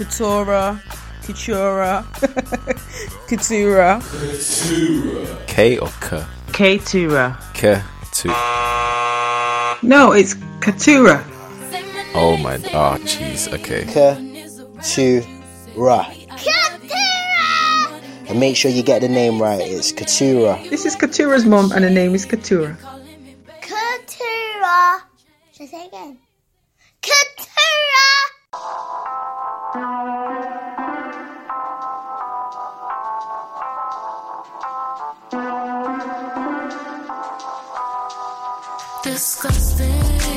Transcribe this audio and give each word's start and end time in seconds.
Katura, 0.00 0.80
Katura, 1.20 2.04
Katura. 3.28 4.00
Katura. 4.00 5.46
K 5.46 5.76
or 5.76 5.88
K? 6.00 6.78
Katura. 6.78 7.36
K. 7.52 7.82
No, 9.86 10.12
it's 10.12 10.32
Katura. 10.60 11.22
Oh 12.14 12.38
my, 12.38 12.54
oh 12.54 12.96
jeez, 13.04 13.52
okay. 13.52 13.84
Katura. 13.84 15.26
Katura! 16.38 18.30
And 18.30 18.40
make 18.40 18.56
sure 18.56 18.70
you 18.70 18.82
get 18.82 19.02
the 19.02 19.08
name 19.08 19.38
right, 19.38 19.60
it's 19.60 19.92
Katura. 19.92 20.66
This 20.70 20.86
is 20.86 20.96
Katura's 20.96 21.44
mom, 21.44 21.72
and 21.72 21.84
her 21.84 21.90
name 21.90 22.14
is 22.14 22.24
Katura. 22.24 22.74
Katura. 23.60 25.02
Just 25.52 25.74
again. 25.74 26.16
Katura! 27.02 27.29
disgusting. 39.20 40.30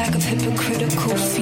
Lack 0.00 0.14
of 0.14 0.24
hypocritical 0.24 1.14
fear. 1.14 1.39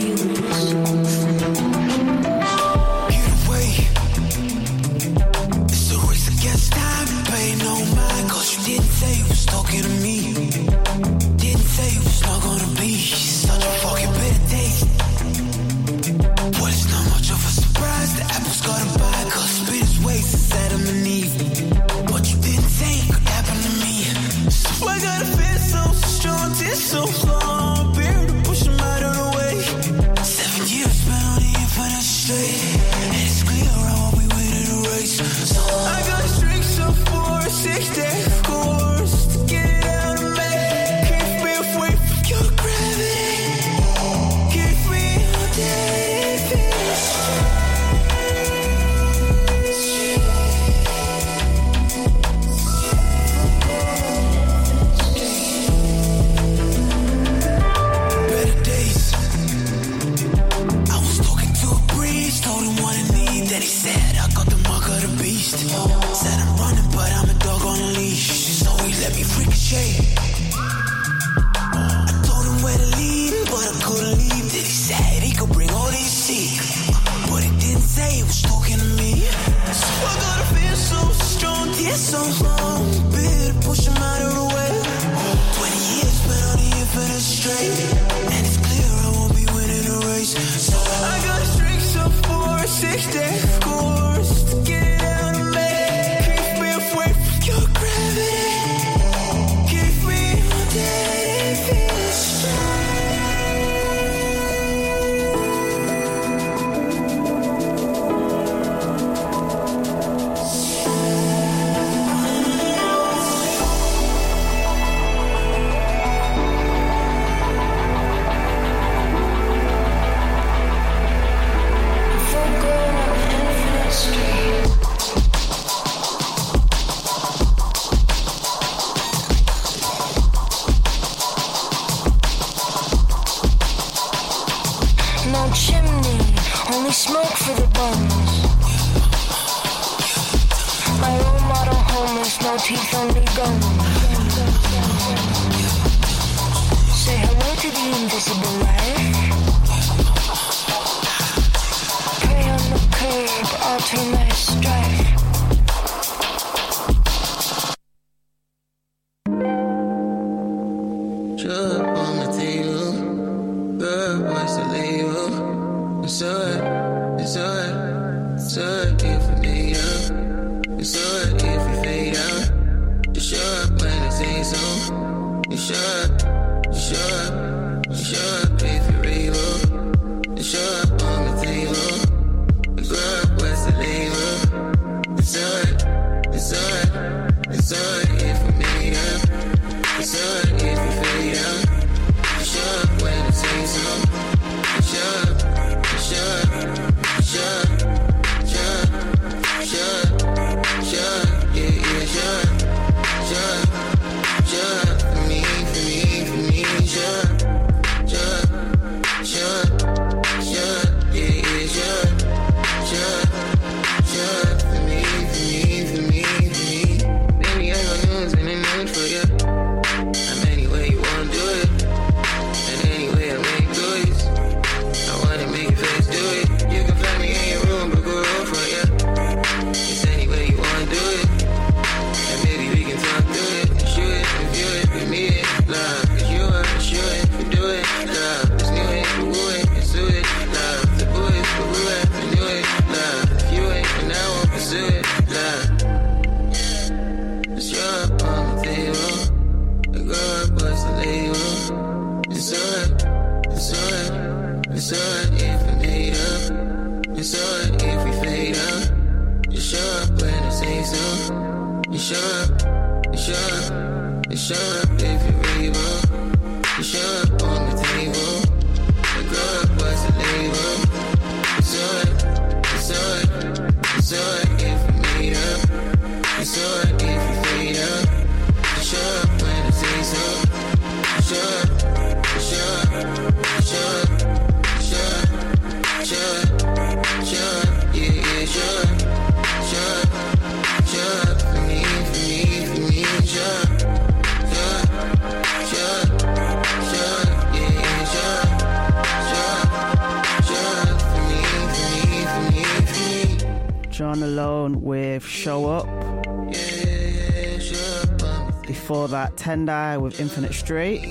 at 309.28 309.36
Tendai 309.36 310.00
with 310.00 310.20
Infinite 310.20 310.54
Straight. 310.54 311.04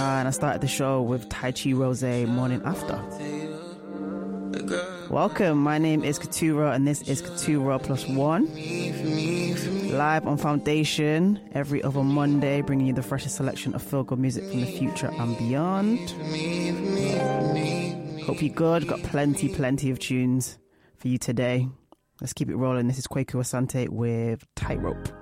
Uh, 0.00 0.04
and 0.04 0.28
I 0.28 0.30
started 0.30 0.60
the 0.60 0.68
show 0.68 1.02
with 1.02 1.28
Tai 1.28 1.50
Chi 1.52 1.72
Rose 1.72 2.04
Morning 2.04 2.62
After. 2.64 3.02
Welcome, 5.10 5.58
my 5.58 5.78
name 5.78 6.04
is 6.04 6.20
Katura, 6.20 6.72
and 6.74 6.86
this 6.86 7.02
is 7.02 7.20
Katura 7.20 7.82
Plus 7.82 8.06
One. 8.06 8.46
Live 9.90 10.26
on 10.26 10.36
Foundation 10.38 11.40
every 11.52 11.82
other 11.82 12.04
Monday, 12.04 12.60
bringing 12.60 12.86
you 12.86 12.92
the 12.92 13.02
freshest 13.02 13.36
selection 13.36 13.74
of 13.74 13.82
feel 13.82 14.04
good 14.04 14.20
music 14.20 14.44
from 14.44 14.60
the 14.60 14.78
future 14.78 15.10
and 15.18 15.36
beyond. 15.38 15.98
Hope 18.22 18.40
you're 18.40 18.54
good, 18.54 18.86
got 18.86 19.02
plenty, 19.02 19.48
plenty 19.48 19.90
of 19.90 19.98
tunes 19.98 20.58
for 20.96 21.08
you 21.08 21.18
today. 21.18 21.68
Let's 22.20 22.32
keep 22.32 22.48
it 22.48 22.56
rolling. 22.56 22.86
This 22.86 22.98
is 22.98 23.08
Kwaku 23.08 23.40
Asante 23.40 23.88
with 23.88 24.46
Tightrope. 24.54 25.21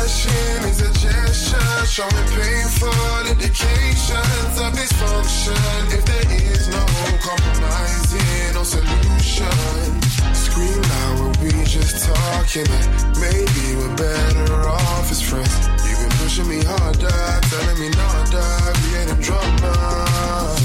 passion 0.00 0.64
is 0.64 0.80
a 0.80 0.90
gesture, 0.96 1.86
showing 1.86 2.28
painful 2.32 3.28
indications 3.28 4.54
of 4.64 4.72
dysfunction. 4.72 5.92
If 5.92 6.04
there 6.06 6.28
is 6.52 6.68
no 6.68 6.84
compromising, 7.20 8.56
or 8.56 8.64
solution. 8.64 10.00
Scream 10.32 10.84
out, 11.00 11.36
we're 11.40 11.58
we 11.58 11.64
just 11.64 12.08
talking 12.08 12.68
it. 12.78 12.86
Maybe 13.20 13.64
we're 13.76 13.96
better 13.96 14.68
off 14.68 15.10
as 15.10 15.20
friends. 15.20 15.54
You've 15.86 16.00
been 16.00 16.16
pushing 16.18 16.48
me 16.48 16.64
harder, 16.64 17.20
telling 17.50 17.78
me 17.80 17.88
not 17.90 18.26
to 18.32 18.44
creating 18.80 19.20
drama 19.20 20.59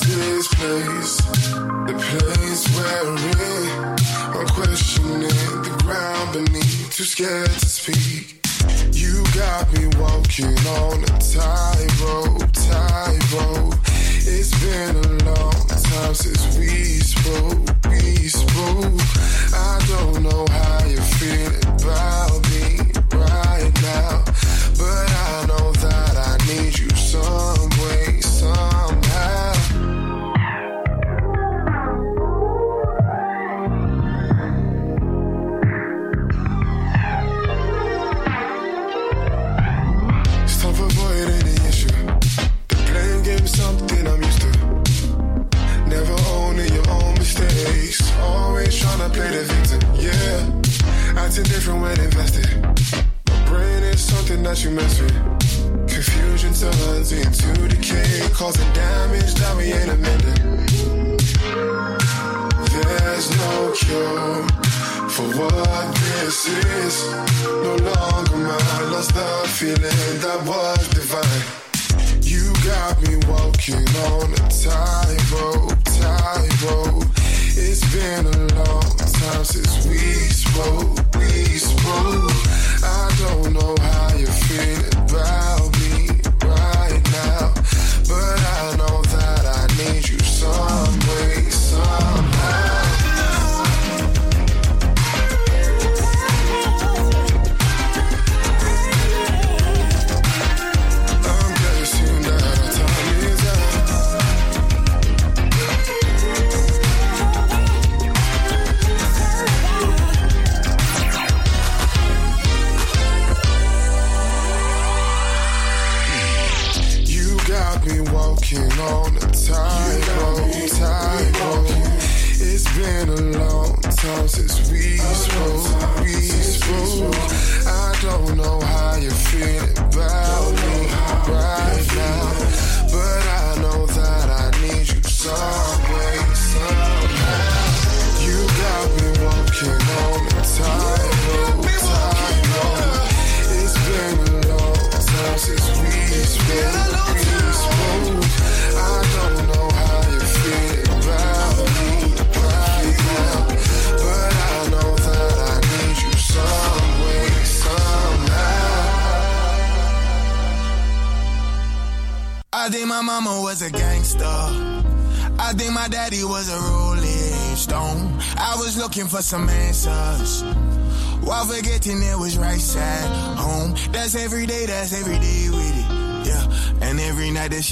this 0.00 0.48
place, 0.54 1.16
the 1.86 1.94
place 1.98 2.66
where. 2.76 3.02
I'm 4.34 4.48
questioning 4.48 5.20
the 5.20 5.78
ground 5.84 6.32
beneath, 6.32 6.96
too 6.96 7.04
scared 7.04 7.50
to 7.50 7.66
speak. 7.66 8.44
You 8.92 9.22
got 9.34 9.70
me 9.74 9.86
walking 9.98 10.56
on 10.80 11.04
a 11.04 11.12
tightrope, 11.20 12.50
tightrope. 12.52 13.74
It's 14.24 14.50
been 14.64 14.96
a 14.96 15.24
long 15.30 15.66
time 15.68 16.14
since 16.14 16.56
we 16.56 17.00
spoke, 17.00 17.68
we 17.90 18.28
spoke. 18.28 19.00
I 19.54 19.84
don't 19.88 20.22
know 20.22 20.46
how 20.50 20.86
you 20.86 21.00
feel 21.00 21.61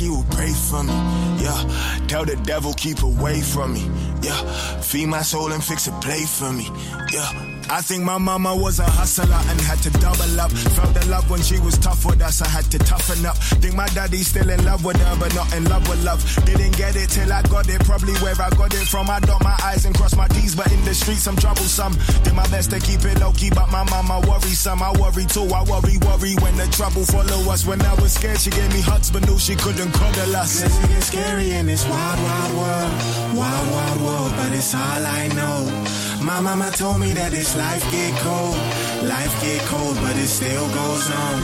she 0.00 0.09
would 0.09 0.30
pray 0.30 0.50
for 0.50 0.83
me. 0.83 0.95
Yeah, 1.45 1.61
tell 2.09 2.25
the 2.25 2.37
devil 2.37 2.73
keep 2.73 3.02
away 3.02 3.42
from 3.42 3.75
me. 3.75 3.85
Yeah, 4.23 4.80
feed 4.80 5.07
my 5.07 5.21
soul 5.21 5.52
and 5.52 5.62
fix 5.62 5.88
a 5.88 5.92
plate 6.00 6.28
for 6.28 6.50
me. 6.50 6.66
Yeah. 7.12 7.50
I 7.71 7.81
think 7.81 8.03
my 8.03 8.19
mama 8.19 8.55
was 8.57 8.81
a 8.81 8.91
hustler 8.99 9.39
and 9.47 9.61
had 9.61 9.79
to 9.87 9.91
double 10.03 10.41
up. 10.41 10.50
Felt 10.50 10.93
the 10.93 11.07
love 11.07 11.31
when 11.31 11.41
she 11.41 11.61
was 11.61 11.79
tough 11.79 12.05
with 12.05 12.21
us, 12.21 12.43
I 12.43 12.49
had 12.49 12.65
to 12.73 12.79
toughen 12.79 13.25
up. 13.25 13.37
Think 13.62 13.77
my 13.77 13.87
daddy's 13.95 14.27
still 14.27 14.50
in 14.50 14.65
love 14.65 14.85
with 14.85 14.97
her, 14.97 15.17
but 15.21 15.33
not 15.37 15.55
in 15.55 15.65
love 15.67 15.89
with 15.89 16.03
love. 16.03 16.19
Didn't 16.45 16.77
get 16.77 16.97
it 16.97 17.11
till 17.11 17.33
I 17.33 17.43
got 17.43 17.69
it, 17.69 17.81
probably 17.85 18.15
where 18.15 18.35
I 18.43 18.50
got 18.50 18.75
it 18.75 18.89
from. 18.89 19.09
I 19.09 19.21
dot 19.21 19.45
my 19.45 19.57
eyes 19.62 19.85
and 19.85 19.95
cross 19.95 20.17
my 20.17 20.27
T's, 20.27 20.57
but 20.57 20.67
in 20.73 20.85
the 20.85 20.93
streets 20.95 21.29
I'm 21.29 21.37
troublesome. 21.37 21.95
Did 22.25 22.35
my 22.35 22.47
best 22.49 22.71
to 22.71 22.81
keep 22.81 23.05
it 23.05 23.21
low 23.21 23.31
key, 23.33 23.50
but 23.50 23.71
my 23.71 23.85
mama 23.85 24.19
worrisome. 24.27 24.83
I 24.83 24.91
worry 24.99 25.25
too, 25.27 25.47
I 25.55 25.62
worry, 25.62 25.97
worry 26.03 26.35
when 26.43 26.57
the 26.57 26.67
trouble 26.75 27.05
follow 27.05 27.53
us. 27.53 27.65
When 27.65 27.81
I 27.83 27.95
was 28.03 28.15
scared, 28.15 28.41
she 28.41 28.50
gave 28.50 28.73
me 28.75 28.81
hugs, 28.81 29.12
but 29.12 29.25
knew 29.29 29.39
she 29.39 29.55
couldn't 29.55 29.93
cuddle 29.93 30.35
us. 30.35 30.61
Yes, 30.61 30.85
it 30.85 30.91
is 30.91 31.05
scary 31.07 31.53
in 31.53 31.67
this 31.67 31.87
wild, 31.87 32.19
wild 32.19 32.53
world. 32.59 32.93
Wild, 33.39 33.71
wild 33.71 34.00
world, 34.03 34.33
but 34.35 34.53
it's 34.59 34.75
all 34.75 35.07
I 35.07 35.29
know. 35.39 36.00
My 36.23 36.39
mama 36.41 36.71
told 36.71 37.00
me 37.00 37.12
that 37.12 37.31
this 37.33 37.57
life 37.57 37.83
get 37.91 38.12
cold. 38.21 38.57
Life 39.09 39.35
get 39.41 39.61
cold, 39.67 39.97
but 40.03 40.17
it 40.17 40.29
still 40.29 40.69
goes 40.69 41.11
on. 41.11 41.43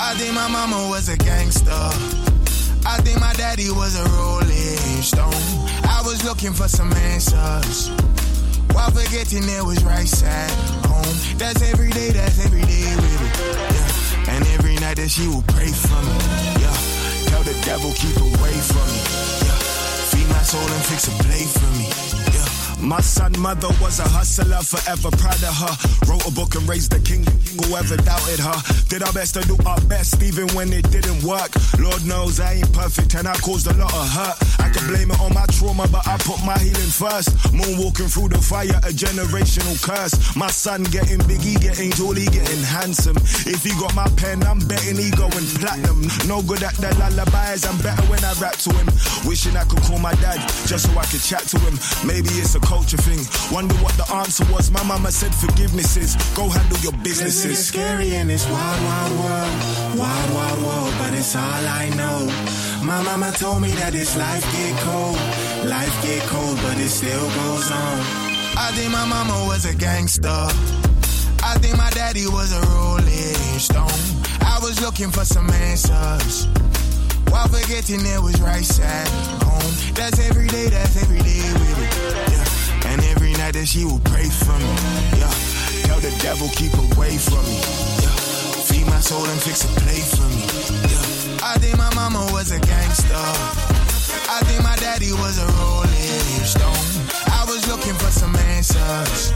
I 0.00 0.14
think 0.16 0.34
my 0.34 0.48
mama 0.48 0.88
was 0.88 1.08
a 1.08 1.16
gangster. 1.16 1.70
I 2.86 2.96
think 3.04 3.20
my 3.20 3.32
daddy 3.34 3.70
was 3.70 3.98
a 4.00 4.04
rolling 4.16 5.02
stone. 5.02 5.44
I 5.84 6.00
was 6.04 6.24
looking 6.24 6.52
for 6.52 6.68
some 6.68 6.92
answers. 7.12 7.90
While 8.72 8.90
forgetting 8.90 9.44
it 9.44 9.62
was 9.62 9.84
right 9.84 10.08
side 10.08 10.50
home. 10.88 11.38
That's 11.38 11.62
every 11.70 11.90
day, 11.90 12.10
that's 12.10 12.44
every 12.44 12.62
day 12.62 12.96
with 12.96 13.20
it. 13.20 13.34
Yeah. 13.76 14.34
And 14.34 14.46
every 14.56 14.76
night 14.76 14.96
that 14.96 15.10
she 15.10 15.28
would 15.28 15.46
pray 15.48 15.68
for 15.68 16.00
me. 16.00 16.16
Yeah. 16.64 16.76
Tell 17.28 17.42
the 17.44 17.56
devil 17.64 17.92
keep 17.92 18.16
away 18.16 18.56
from 18.56 18.86
me. 18.88 19.00
Yeah. 19.44 19.58
Feed 20.10 20.28
my 20.28 20.42
soul 20.42 20.64
and 20.64 20.84
fix 20.84 21.08
a 21.08 21.14
plate 21.22 21.48
for 21.48 21.70
me. 21.76 22.03
My 22.84 23.00
son, 23.00 23.32
mother 23.40 23.68
was 23.80 23.98
a 23.98 24.04
hustler, 24.04 24.60
forever 24.60 25.08
proud 25.16 25.42
of 25.42 25.56
her. 25.56 25.74
Wrote 26.04 26.26
a 26.28 26.30
book 26.30 26.54
and 26.54 26.68
raised 26.68 26.92
a 26.92 27.00
king. 27.00 27.24
Whoever 27.64 27.96
doubted 27.96 28.40
her, 28.40 28.58
did 28.88 29.02
our 29.02 29.12
best 29.12 29.34
to 29.34 29.40
do 29.48 29.56
our 29.64 29.80
best, 29.88 30.22
even 30.22 30.48
when 30.52 30.70
it 30.72 30.90
didn't 30.90 31.22
work. 31.24 31.48
Lord 31.80 32.04
knows 32.04 32.40
I 32.40 32.60
ain't 32.60 32.72
perfect 32.74 33.14
and 33.14 33.26
I 33.26 33.34
caused 33.40 33.66
a 33.68 33.74
lot 33.74 33.88
of 33.94 34.08
hurt. 34.12 34.36
I 34.60 34.68
can 34.68 34.86
blame 34.86 35.10
it 35.10 35.20
on 35.20 35.32
my 35.32 35.46
trauma, 35.56 35.88
but 35.88 36.06
I 36.06 36.18
put 36.18 36.44
my 36.44 36.58
healing 36.58 36.92
first. 36.92 37.32
Moonwalking 37.56 38.12
through 38.12 38.28
the 38.28 38.38
fire, 38.38 38.76
a 38.84 38.92
generational 38.92 39.80
curse. 39.80 40.36
My 40.36 40.48
son 40.48 40.84
getting 40.84 41.24
big, 41.26 41.40
he 41.40 41.54
getting 41.56 41.90
tall, 41.90 42.12
he 42.12 42.26
getting 42.26 42.62
handsome. 42.62 43.16
If 43.48 43.64
he 43.64 43.72
got 43.80 43.94
my 43.94 44.08
pen, 44.20 44.42
I'm 44.44 44.60
betting 44.60 45.00
he 45.00 45.10
going 45.10 45.48
platinum. 45.56 46.04
No 46.28 46.42
good 46.42 46.62
at 46.62 46.76
the 46.76 46.92
lullabies, 47.00 47.64
I'm 47.64 47.80
better 47.80 48.04
when 48.12 48.20
I 48.24 48.34
rap 48.36 48.60
to 48.68 48.70
him. 48.76 48.92
Wishing 49.24 49.56
I 49.56 49.64
could 49.64 49.80
call 49.88 49.98
my 49.98 50.12
dad 50.20 50.36
just 50.68 50.92
so 50.92 50.98
I 50.98 51.06
could 51.08 51.22
chat 51.24 51.48
to 51.48 51.58
him. 51.64 51.80
Maybe 52.04 52.28
it's 52.36 52.54
a 52.54 52.60
culture 52.74 52.96
thing. 52.96 53.22
Wonder 53.54 53.76
what 53.84 53.94
the 53.94 54.06
answer 54.12 54.44
was. 54.52 54.70
My 54.70 54.82
mama 54.82 55.10
said 55.12 55.32
forgiveness 55.32 55.96
is 55.96 56.16
go 56.34 56.48
handle 56.48 56.78
your 56.78 56.96
businesses. 57.06 57.44
It's 57.44 57.66
scary 57.72 58.14
in 58.16 58.26
this 58.26 58.44
wild, 58.50 58.80
wild 58.88 59.12
world. 59.22 59.54
Wild, 60.00 60.28
wild 60.34 60.60
world, 60.66 60.94
but 60.98 61.14
it's 61.14 61.36
all 61.36 61.64
I 61.82 61.84
know. 62.00 62.18
My 62.82 63.00
mama 63.08 63.30
told 63.42 63.62
me 63.62 63.70
that 63.80 63.92
this 63.92 64.16
life 64.16 64.44
get 64.56 64.74
cold. 64.88 65.18
Life 65.70 65.94
get 66.02 66.22
cold, 66.32 66.56
but 66.64 66.76
it 66.86 66.90
still 66.90 67.26
goes 67.40 67.70
on. 67.70 67.98
I 68.66 68.68
think 68.74 68.90
my 68.90 69.06
mama 69.06 69.36
was 69.46 69.62
a 69.72 69.74
gangster. 69.74 70.42
I 71.50 71.54
think 71.62 71.76
my 71.76 71.90
daddy 71.90 72.26
was 72.26 72.50
a 72.60 72.62
rolling 72.74 73.58
stone. 73.68 74.02
I 74.52 74.58
was 74.66 74.80
looking 74.82 75.10
for 75.10 75.24
some 75.24 75.48
answers. 75.70 76.48
While 77.30 77.48
forgetting 77.48 78.02
it 78.14 78.20
was 78.20 78.40
right 78.40 78.64
side 78.64 79.08
home. 79.46 79.94
That's 79.94 80.18
every 80.28 80.48
day, 80.48 80.68
that's 80.68 80.96
every 81.02 81.22
day, 81.22 81.40
that 83.54 83.68
she 83.68 83.84
would 83.84 84.02
pray 84.02 84.26
for 84.26 84.58
me. 84.58 84.74
Yeah, 85.14 85.30
tell 85.86 86.00
the 86.02 86.10
devil 86.18 86.50
keep 86.58 86.74
away 86.74 87.14
from 87.14 87.38
me. 87.46 87.62
Yeah, 88.02 88.18
feed 88.66 88.86
my 88.90 88.98
soul 88.98 89.22
and 89.22 89.40
fix 89.46 89.62
a 89.62 89.70
plate 89.78 90.02
for 90.10 90.26
me. 90.26 90.42
Yeah, 90.90 91.54
I 91.54 91.54
think 91.62 91.78
my 91.78 91.86
mama 91.94 92.26
was 92.34 92.50
a 92.50 92.58
gangster. 92.58 93.14
I 94.26 94.42
think 94.50 94.58
my 94.66 94.74
daddy 94.82 95.14
was 95.14 95.38
a 95.38 95.46
rolling 95.54 96.42
stone. 96.42 97.06
I 97.30 97.46
was 97.46 97.62
looking 97.70 97.94
for 97.94 98.10
some 98.10 98.34
answers. 98.58 99.30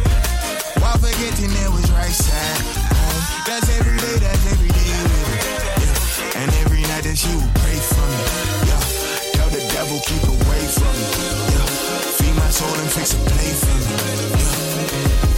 while 0.82 0.98
forgetting 0.98 1.54
it 1.54 1.70
was 1.70 1.86
right 1.94 2.10
side 2.10 2.58
home? 2.90 3.22
That's 3.46 3.70
every 3.78 3.98
day, 4.02 4.16
that's 4.18 4.44
every 4.50 4.72
day. 4.74 4.90
Yeah. 4.98 6.42
And 6.42 6.48
every 6.66 6.82
night 6.90 7.06
that 7.06 7.14
she 7.14 7.30
would 7.38 7.54
pray 7.62 7.78
for 7.86 8.02
me. 8.02 8.26
Yeah, 8.66 8.82
tell 9.38 9.50
the 9.54 9.62
devil 9.70 10.02
keep 10.10 10.24
away 10.26 10.62
from 10.74 10.90
me. 10.90 11.06
Yeah. 11.54 11.67
Feed 11.98 12.34
my 12.36 12.50
soul 12.50 12.74
and 12.80 12.90
fix 12.90 13.14
a 13.14 13.16
play 13.16 13.52
for 13.54 13.76
me. 13.88 15.32
Yeah. 15.32 15.37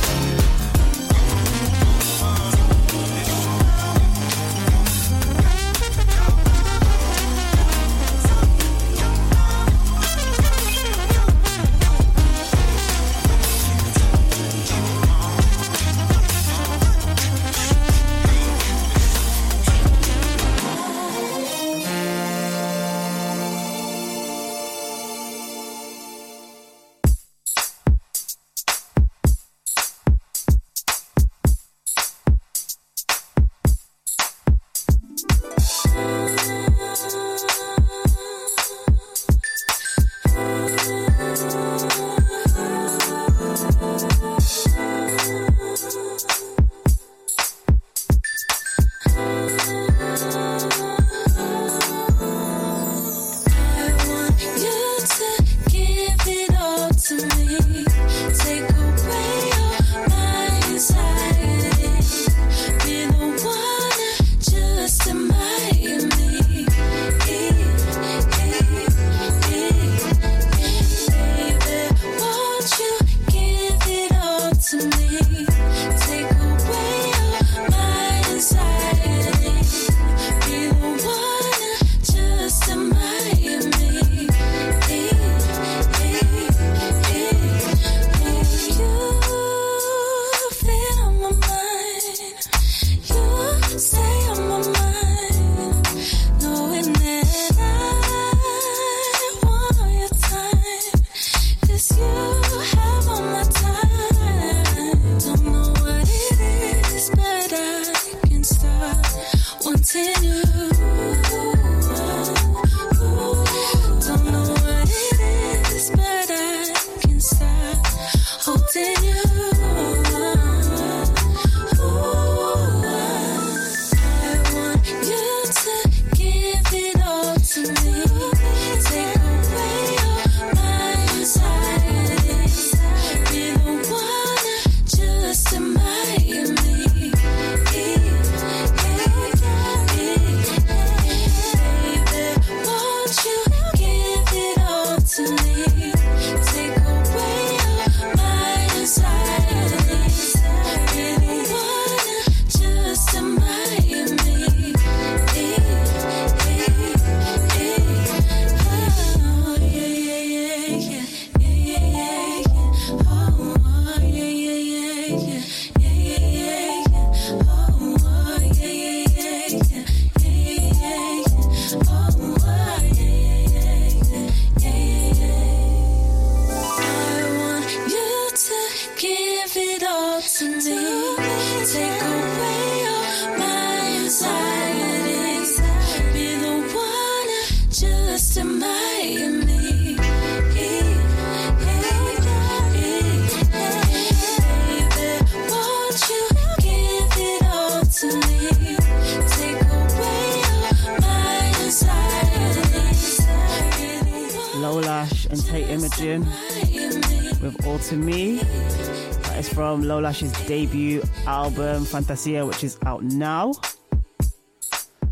From 210.12 210.32
debut 210.46 211.02
album, 211.24 211.84
Fantasia, 211.84 212.44
which 212.44 212.64
is 212.64 212.76
out 212.84 213.04
now. 213.04 213.52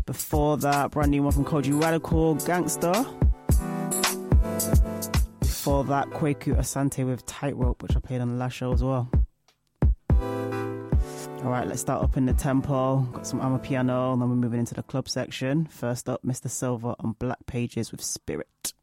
Before 0.05 0.57
that, 0.57 0.91
brand 0.91 1.11
new 1.11 1.23
one 1.23 1.31
from 1.31 1.45
Kojey 1.45 1.81
Radical, 1.81 2.35
Gangster. 2.35 2.91
Before 5.39 5.85
that, 5.85 6.09
Kwaku 6.09 6.53
Asante 6.57 7.05
with 7.05 7.25
Tightrope, 7.25 7.81
which 7.81 7.95
I 7.95 8.01
played 8.01 8.19
on 8.19 8.27
the 8.27 8.35
last 8.35 8.53
show 8.57 8.73
as 8.73 8.83
well. 8.83 9.09
All 10.21 11.49
right, 11.49 11.65
let's 11.65 11.79
start 11.79 12.03
up 12.03 12.17
in 12.17 12.25
the 12.25 12.33
tempo. 12.33 12.99
Got 13.13 13.25
some 13.25 13.39
amapiano, 13.39 14.11
and 14.11 14.21
then 14.21 14.29
we're 14.29 14.35
moving 14.35 14.59
into 14.59 14.75
the 14.75 14.83
club 14.83 15.07
section. 15.07 15.65
First 15.67 16.09
up, 16.09 16.21
Mr. 16.23 16.49
Silver 16.49 16.93
on 16.99 17.13
Black 17.13 17.45
Pages 17.45 17.91
with 17.93 18.03
Spirit. 18.03 18.73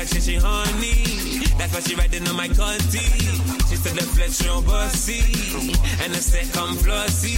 reaction, 0.00 0.20
she 0.20 0.36
honey. 0.36 1.44
That's 1.58 1.74
why 1.74 1.80
she 1.80 1.94
riding 1.94 2.26
on 2.28 2.36
my 2.36 2.48
cunty. 2.48 3.04
She 3.68 3.76
said 3.76 3.96
the 3.96 4.02
flex 4.02 4.46
on 4.48 4.64
bossy. 4.64 5.20
And 6.02 6.12
I 6.12 6.20
said 6.20 6.52
come 6.52 6.74
flossy. 6.76 7.36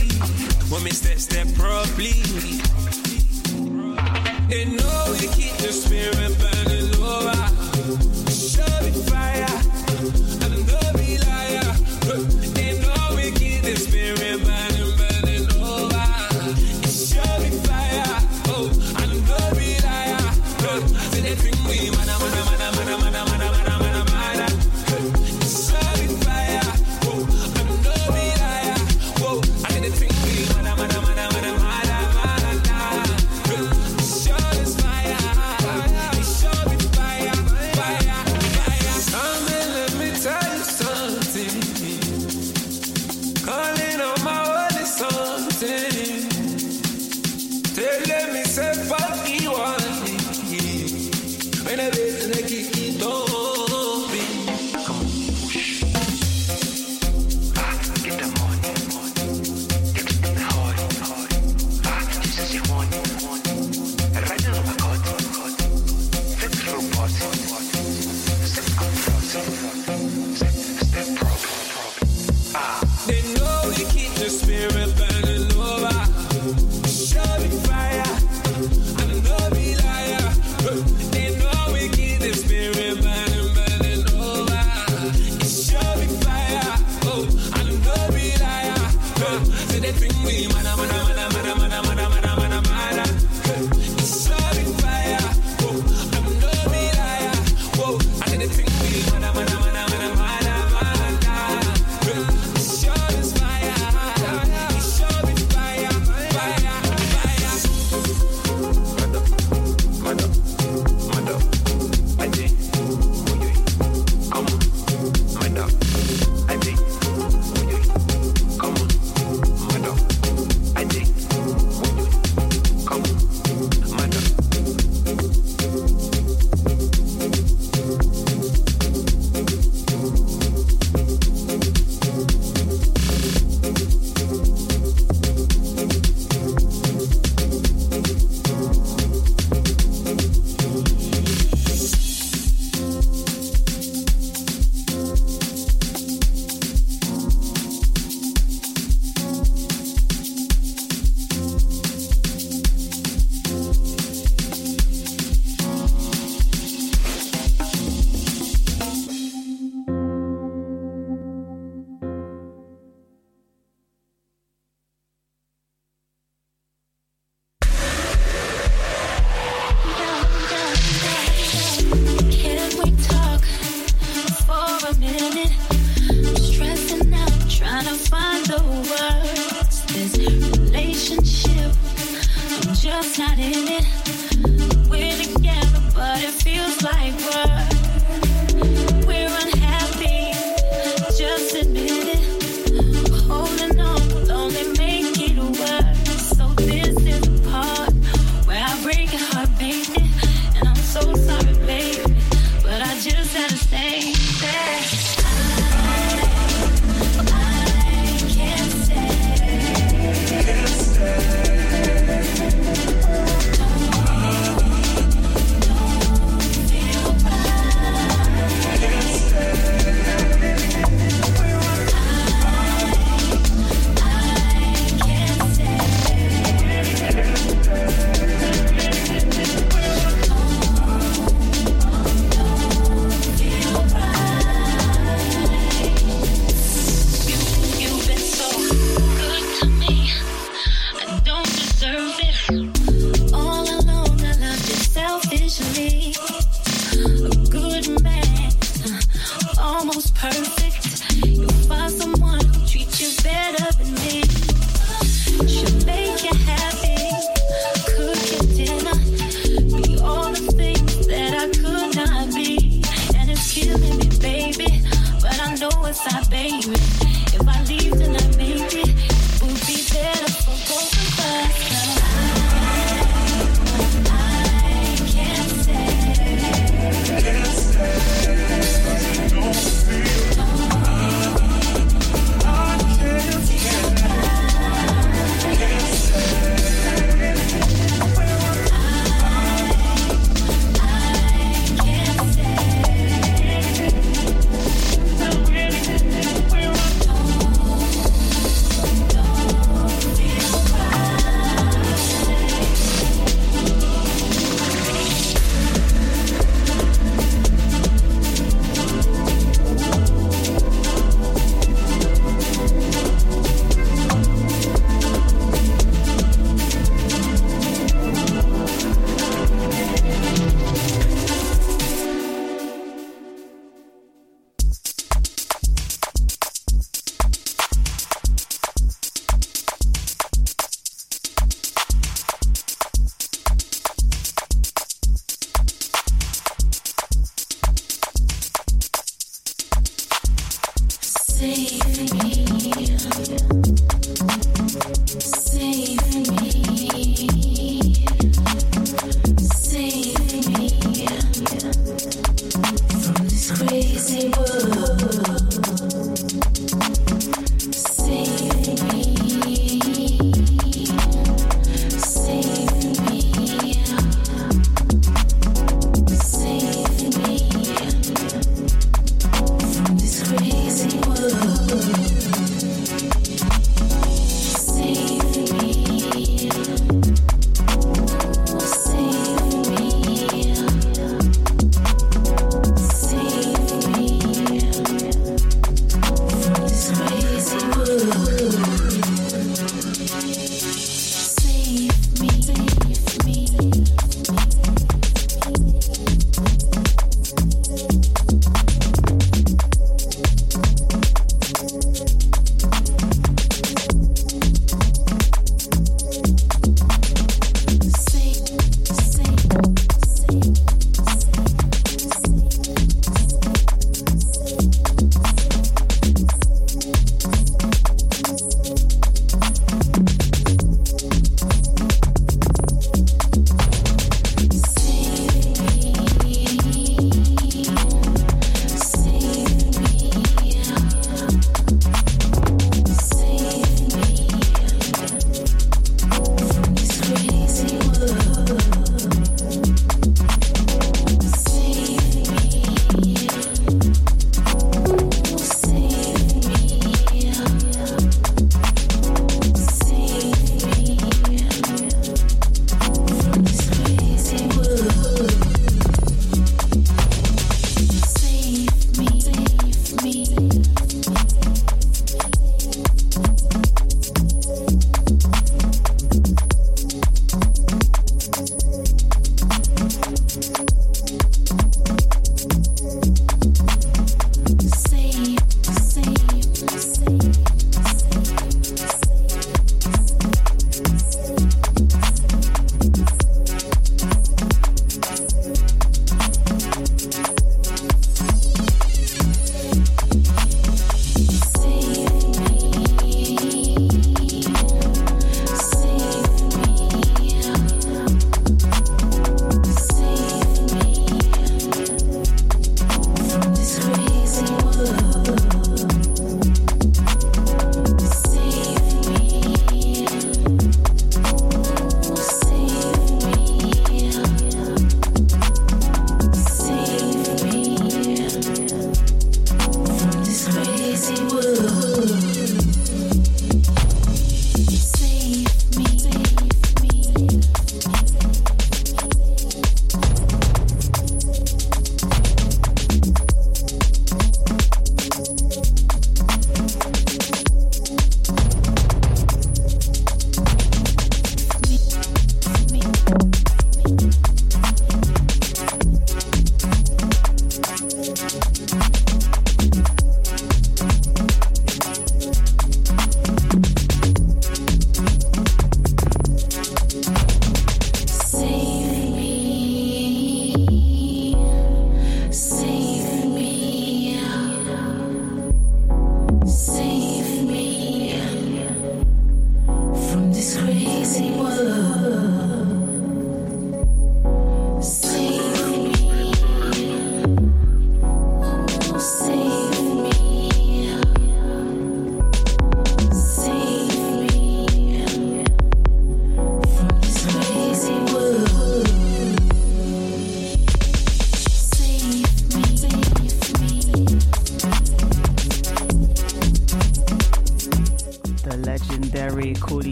me 0.84 0.90
step, 0.90 1.18
step 1.18 1.46
properly. 1.54 2.12
They 4.48 4.64
know 4.66 5.04
we 5.12 5.26
keep 5.34 5.54
the 5.58 5.72
spirit 5.72 6.34
burning 6.38 6.94
over, 7.02 7.34
Show 8.30 8.84
me 8.84 8.92
fire. 9.10 9.51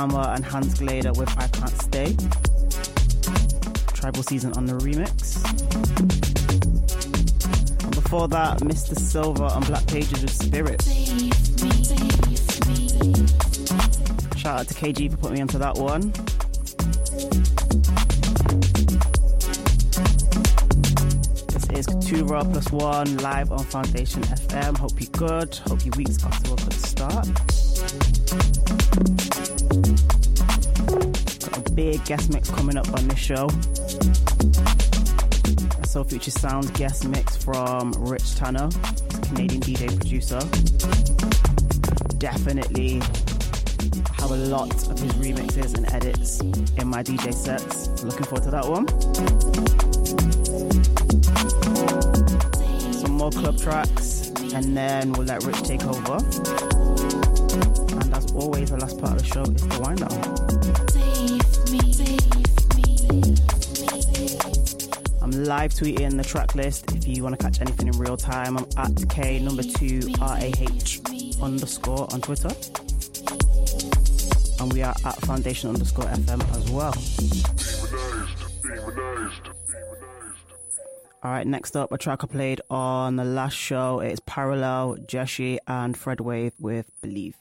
Amma, 0.00 0.18
uh, 0.20 0.34
and 0.34 0.42
Hans 0.46 0.78
Glader 0.78 1.14
with 1.14 1.28
I 1.36 1.46
Can't 1.48 1.82
Stay. 1.82 2.16
Tribal 3.92 4.22
Season 4.22 4.50
on 4.54 4.64
the 4.64 4.72
remix. 4.72 5.44
And 7.84 7.94
before 7.94 8.26
that, 8.28 8.60
Mr. 8.60 8.98
Silver 8.98 9.44
on 9.44 9.62
Black 9.64 9.86
Pages 9.86 10.22
with 10.22 10.32
Spirit. 10.32 10.80
Shout 14.38 14.60
out 14.60 14.68
to 14.68 14.74
KG 14.74 15.10
for 15.10 15.18
putting 15.18 15.34
me 15.34 15.42
onto 15.42 15.58
that 15.58 15.76
one. 15.76 16.12
This 21.48 21.68
is 21.78 21.86
Katura 21.86 22.50
plus 22.50 22.72
one 22.72 23.18
live 23.18 23.52
on 23.52 23.64
Foundation 23.64 24.22
FM. 24.22 24.78
Hope 24.78 24.98
you're 24.98 25.10
good. 25.10 25.54
Hope 25.56 25.84
your 25.84 25.92
week's 25.98 26.24
off 26.24 26.42
to 26.44 26.54
a 26.54 26.56
good 26.56 26.72
start. 26.72 27.28
Guest 32.10 32.32
mix 32.32 32.50
coming 32.50 32.76
up 32.76 32.92
on 32.92 33.06
this 33.06 33.20
show. 33.20 33.46
Soul 35.84 36.02
Future 36.02 36.32
Sounds 36.32 36.68
guest 36.72 37.06
mix 37.06 37.36
from 37.36 37.92
Rich 37.98 38.34
Tanner, 38.34 38.68
Canadian 39.28 39.60
DJ 39.60 39.96
producer. 39.96 40.40
Definitely 42.18 42.94
have 44.18 44.32
a 44.32 44.36
lot 44.48 44.74
of 44.90 44.98
his 44.98 45.12
remixes 45.12 45.76
and 45.76 45.88
edits 45.92 46.40
in 46.40 46.88
my 46.88 47.04
DJ 47.04 47.32
sets. 47.32 48.02
Looking 48.02 48.24
forward 48.24 48.42
to 48.42 48.50
that 48.50 48.66
one. 48.66 48.88
Some 52.92 53.12
more 53.12 53.30
club 53.30 53.56
tracks, 53.56 54.32
and 54.52 54.76
then 54.76 55.12
we'll 55.12 55.28
let 55.28 55.44
Rich 55.44 55.62
take 55.62 55.84
over. 55.84 56.16
And 58.00 58.12
as 58.12 58.32
always, 58.32 58.70
the 58.70 58.78
last 58.80 58.98
part 58.98 59.12
of 59.12 59.18
the 59.18 59.24
show 59.24 59.42
is 59.42 59.64
the 59.68 59.80
wind 59.80 60.00
down. 60.00 60.39
Live 65.50 65.74
tweeting 65.74 66.16
the 66.16 66.22
track 66.22 66.54
list 66.54 66.92
if 66.94 67.08
you 67.08 67.24
want 67.24 67.36
to 67.36 67.44
catch 67.44 67.60
anything 67.60 67.88
in 67.88 67.98
real 67.98 68.16
time. 68.16 68.56
I'm 68.56 68.66
at 68.76 69.08
K 69.10 69.40
number 69.40 69.64
two 69.64 69.98
RAH 70.20 71.42
underscore 71.42 72.06
on 72.12 72.20
Twitter. 72.20 72.50
And 74.60 74.72
we 74.72 74.82
are 74.82 74.94
at 75.04 75.16
foundation 75.22 75.70
underscore 75.70 76.04
FM 76.04 76.40
as 76.56 76.70
well. 76.70 76.94
All 81.24 81.32
right, 81.32 81.44
next 81.44 81.76
up, 81.76 81.90
a 81.90 81.98
track 81.98 82.22
I 82.22 82.28
played 82.28 82.60
on 82.70 83.16
the 83.16 83.24
last 83.24 83.54
show. 83.54 83.98
It's 83.98 84.20
Parallel, 84.26 84.98
Jeshi, 85.08 85.58
and 85.66 85.96
Fred 85.96 86.20
Wave 86.20 86.52
with 86.60 86.92
Believe. 87.02 87.34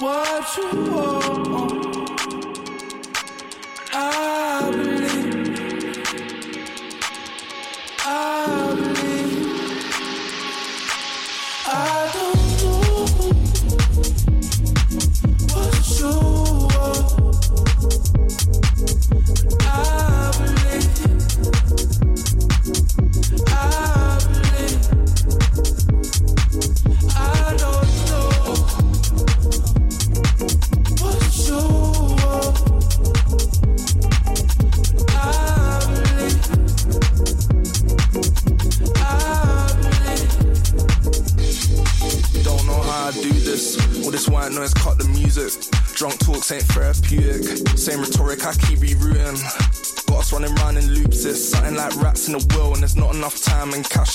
What 0.00 0.56
you 0.56 0.92
want. 0.92 1.47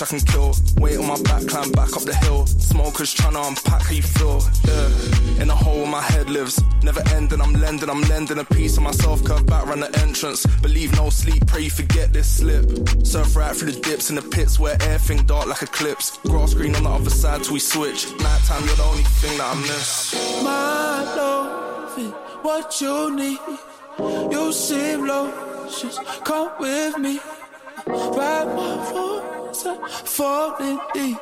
I 0.04 0.06
can 0.06 0.20
kill. 0.20 0.54
Weight 0.80 0.98
on 0.98 1.08
my 1.08 1.22
back, 1.22 1.48
climb 1.48 1.72
back 1.72 1.96
up 1.96 2.04
the 2.04 2.14
hill. 2.14 2.46
Smokers 2.46 3.14
trying 3.14 3.36
to 3.36 3.42
unpack 3.48 3.84
how 3.84 3.94
you 3.94 4.02
feel. 4.02 4.42
Yeah. 4.66 5.42
In 5.42 5.50
a 5.50 5.56
hole 5.56 5.78
where 5.78 5.88
my 5.88 6.02
head 6.02 6.30
lives. 6.30 6.62
Never 6.84 7.02
ending, 7.16 7.40
I'm 7.40 7.54
lending, 7.54 7.90
I'm 7.90 8.02
lending 8.02 8.38
a 8.38 8.44
piece 8.44 8.76
of 8.76 8.84
myself. 8.84 9.24
Curve 9.24 9.46
back 9.46 9.66
round 9.66 9.82
the 9.82 9.98
entrance. 10.02 10.46
Believe 10.62 10.94
no 10.98 11.10
sleep, 11.10 11.48
pray 11.48 11.62
you 11.62 11.70
forget 11.70 12.12
this 12.12 12.28
slip. 12.28 12.66
Surf 13.06 13.34
right 13.38 13.56
through 13.56 13.72
the 13.72 13.80
dips 13.80 14.10
in 14.10 14.18
the 14.18 14.22
pits 14.22 14.60
where 14.60 14.76
everything 14.82 15.26
dark 15.26 15.48
like 15.48 15.62
eclipse. 15.62 16.18
Grass 16.28 16.54
green 16.54 16.76
on 16.76 16.84
the 16.84 16.90
other 16.90 17.10
side 17.10 17.42
till 17.46 17.54
we 17.54 17.60
switch. 17.60 18.12
Nighttime, 18.20 18.66
you're 18.66 18.76
the 18.76 18.84
only 18.84 19.04
thing 19.04 19.38
that 19.38 19.56
I 19.56 19.62
miss. 19.62 20.44
My 20.44 21.16
love 21.16 21.98
is 21.98 22.12
what 22.42 22.82
you 22.82 23.16
need. 23.16 23.40
You 24.34 24.52
seem 24.52 25.08
low, 25.08 25.32
just 25.70 26.04
come 26.26 26.52
with 26.60 26.98
me. 26.98 27.22
Ride 27.88 28.54
my 28.54 29.03
falling 30.14 30.80
deep. 30.94 31.18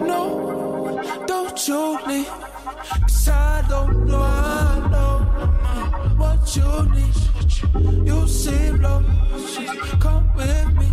No, 0.00 0.98
don't 1.26 1.68
you 1.68 1.98
leave. 2.06 2.26
Cause 3.02 3.28
I 3.28 3.62
don't 3.68 4.06
know, 4.06 4.22
I 4.22 4.88
know 4.92 5.18
what 6.16 6.56
you 6.56 6.70
need. 6.94 8.08
You 8.08 8.26
seem 8.26 8.80
low, 8.80 9.04
just 9.36 10.00
come 10.00 10.32
with 10.34 10.68
me. 10.78 10.88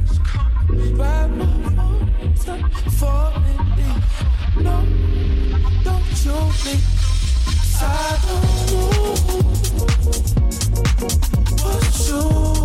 Voice, 0.98 2.48
I'm 2.50 2.70
falling 3.00 3.64
deep. 3.78 4.04
No, 4.66 4.76
don't 5.86 6.26
you 6.26 6.38
leave. 6.66 6.86
I 7.80 8.20
don't 8.28 8.50
know 8.72 9.16
what 11.64 12.08
you 12.10 12.20
want. 12.20 12.57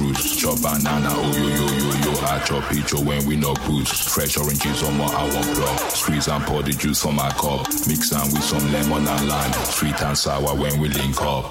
Chop 0.00 0.56
banana, 0.62 1.12
oh 1.12 1.36
yo 1.36 1.48
yo 1.48 1.66
yo 1.76 1.92
yo. 2.00 2.12
I 2.24 2.38
chop 2.40 2.64
picture 2.72 2.96
when 2.96 3.24
we 3.26 3.36
no 3.36 3.52
boost. 3.66 4.08
Fresh 4.08 4.38
oranges 4.38 4.82
on 4.82 4.96
my 4.96 5.04
I 5.04 5.24
want 5.34 5.46
plug. 5.54 5.78
Squeeze 5.90 6.28
and 6.28 6.42
pour 6.44 6.62
the 6.62 6.72
juice 6.72 7.04
on 7.04 7.16
my 7.16 7.28
cup. 7.32 7.68
Mix 7.86 8.12
am 8.12 8.32
with 8.32 8.42
some 8.42 8.72
lemon 8.72 9.06
and 9.06 9.28
lime. 9.28 9.52
Sweet 9.64 10.00
and 10.02 10.16
sour 10.16 10.54
when 10.56 10.80
we 10.80 10.88
link 10.88 11.20
up. 11.20 11.44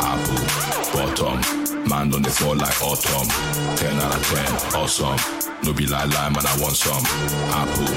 Apple, 0.00 0.40
bottom. 0.96 1.64
Man 1.86 2.14
on 2.14 2.22
the 2.22 2.30
floor 2.30 2.56
like 2.56 2.80
autumn. 2.82 3.28
10 3.76 4.00
out 4.00 4.16
of 4.16 4.24
10, 4.72 4.80
awesome. 4.80 5.18
No 5.62 5.74
be 5.74 5.86
like 5.86 6.08
lime, 6.14 6.32
man, 6.32 6.46
I 6.46 6.56
want 6.58 6.76
some. 6.76 7.04
Apple, 7.52 7.92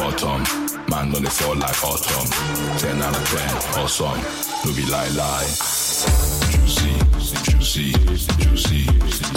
bottom. 0.00 0.40
Man 0.88 1.14
on 1.14 1.22
the 1.22 1.30
floor 1.30 1.54
like 1.54 1.84
autumn. 1.84 2.28
10 2.78 3.02
out 3.02 3.14
of 3.14 3.28
10, 3.28 3.84
awesome. 3.84 4.20
No 4.64 4.74
be 4.74 4.86
like 4.86 5.14
lie. 5.14 6.45
Juicy. 7.66 8.06
juicy, 8.38 8.86
juicy, 8.94 9.34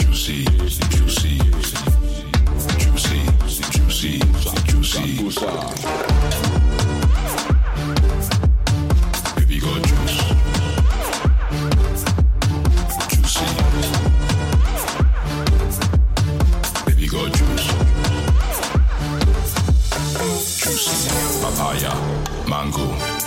juicy, 0.04 0.44
juicy, 0.90 1.38
juicy, 2.78 3.18
juicy, 3.70 4.20
juicy, 4.66 5.02
juicy. 5.16 6.57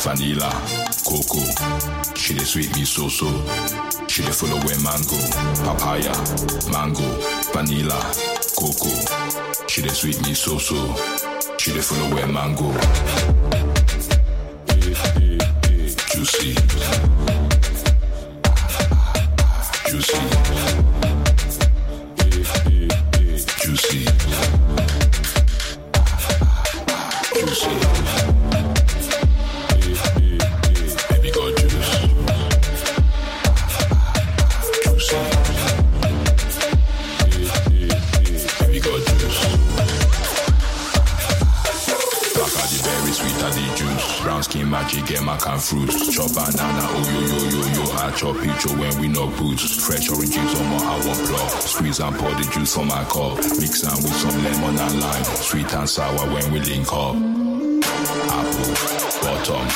vanilla, 0.03 0.49
cocoa. 1.05 2.15
She 2.15 2.33
dey 2.33 2.43
sweet 2.43 2.75
me 2.75 2.85
so 2.85 3.07
so. 3.09 3.27
She 4.07 4.21
dey 4.23 4.31
follow 4.31 4.57
mango, 4.83 5.17
papaya, 5.63 6.13
mango, 6.71 7.05
vanilla, 7.53 7.99
cocoa. 8.55 9.67
She 9.67 9.81
dey 9.81 9.89
sweet 9.89 10.21
me 10.25 10.33
so 10.33 10.57
so. 10.57 10.75
She 11.57 11.71
dey 11.73 11.81
follow 11.81 12.15
mango. 12.27 12.71
Juicy. 16.11 17.00
Boots. 49.37 49.63
Fresh 49.85 50.09
orange 50.09 50.31
juice 50.33 50.59
on 50.59 50.67
my 50.69 50.77
want 51.05 51.19
plug. 51.27 51.51
Squeeze 51.61 51.99
and 51.99 52.15
pour 52.17 52.31
the 52.31 52.43
juice 52.53 52.75
for 52.75 52.85
my 52.85 53.03
cup. 53.05 53.37
Mix 53.59 53.83
and 53.83 53.97
with 54.03 54.15
some 54.15 54.43
lemon 54.43 54.77
and 54.79 54.99
lime. 55.01 55.23
Sweet 55.23 55.73
and 55.73 55.89
sour 55.89 56.25
when 56.33 56.51
we 56.51 56.59
link 56.59 56.91
up. 56.91 57.15
Apple, 58.31 58.73
bottom. 59.21 59.67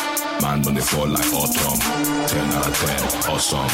Man 0.42 0.68
on 0.68 0.74
the 0.76 0.82
floor 0.82 1.08
like 1.08 1.32
autumn. 1.34 1.80
10 2.28 2.52
out 2.54 2.68
of 2.68 2.76
10, 2.76 3.32
awesome. 3.32 3.68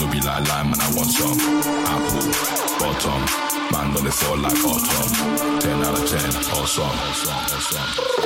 No 0.00 0.06
be 0.10 0.20
like 0.20 0.46
lime 0.48 0.72
and 0.72 0.82
I 0.82 0.88
want 0.94 1.10
some. 1.10 1.38
Apple, 1.88 2.26
bottom. 2.80 3.22
Man 3.72 3.96
on 3.96 4.04
the 4.04 4.10
floor 4.10 4.36
like 4.36 4.58
autumn. 4.64 5.60
10 5.60 5.84
out 5.84 5.98
of 5.98 6.08
10, 6.08 6.18
awesome. 6.58 6.84
awesome, 6.84 7.32
awesome. 7.54 8.18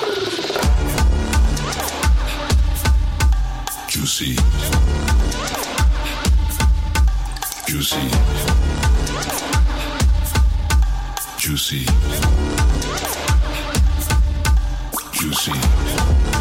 Juicy. 3.89 5.12
Juicy. 7.73 7.97
Juicy. 11.39 11.87
Juicy. 15.15 16.32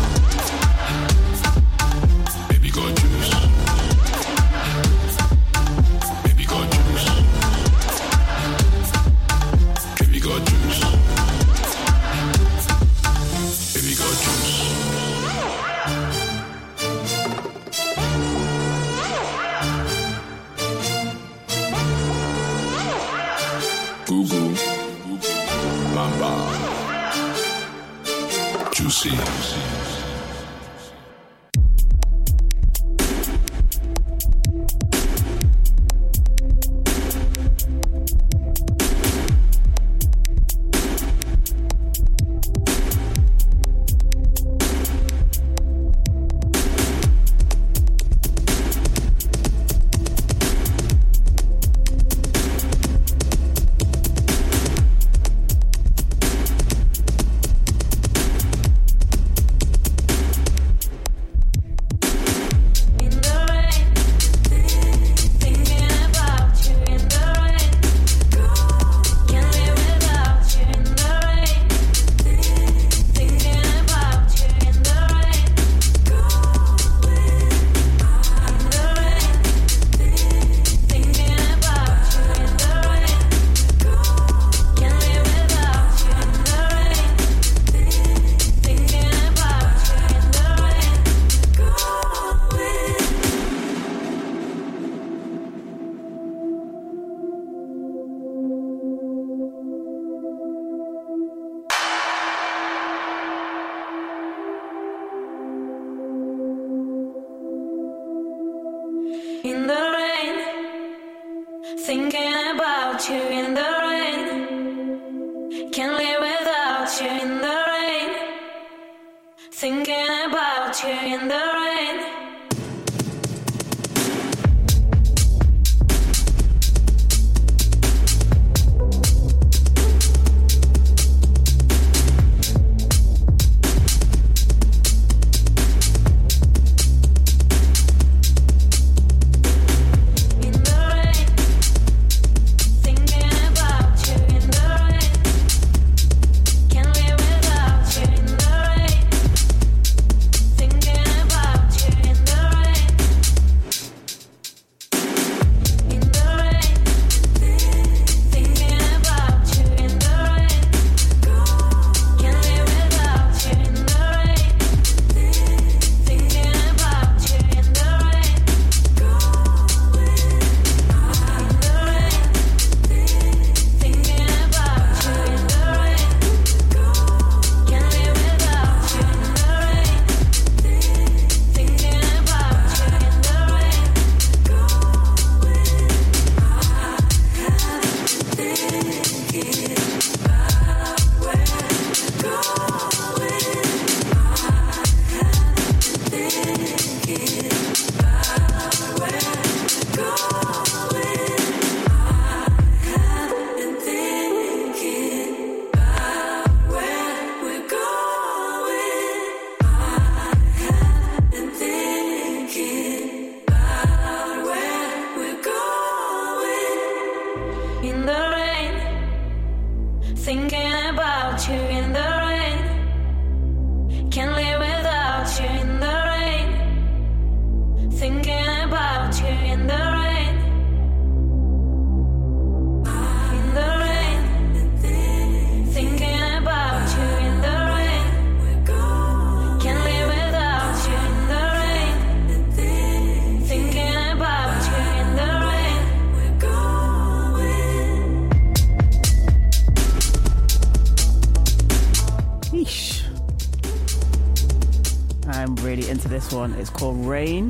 Called 256.81 257.05
Rain. 257.05 257.43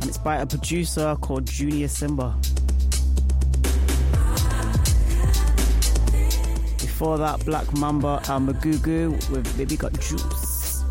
And 0.00 0.04
it's 0.08 0.18
by 0.18 0.38
a 0.38 0.46
producer 0.46 1.16
called 1.20 1.46
Junior 1.46 1.86
Simba. 1.86 2.36
Before 6.80 7.16
that, 7.18 7.40
Black 7.46 7.72
Mamba 7.78 8.20
and 8.28 8.48
Magugu 8.48 9.12
with 9.30 9.56
Baby 9.56 9.76
Got 9.76 9.92
Juice. 10.00 10.82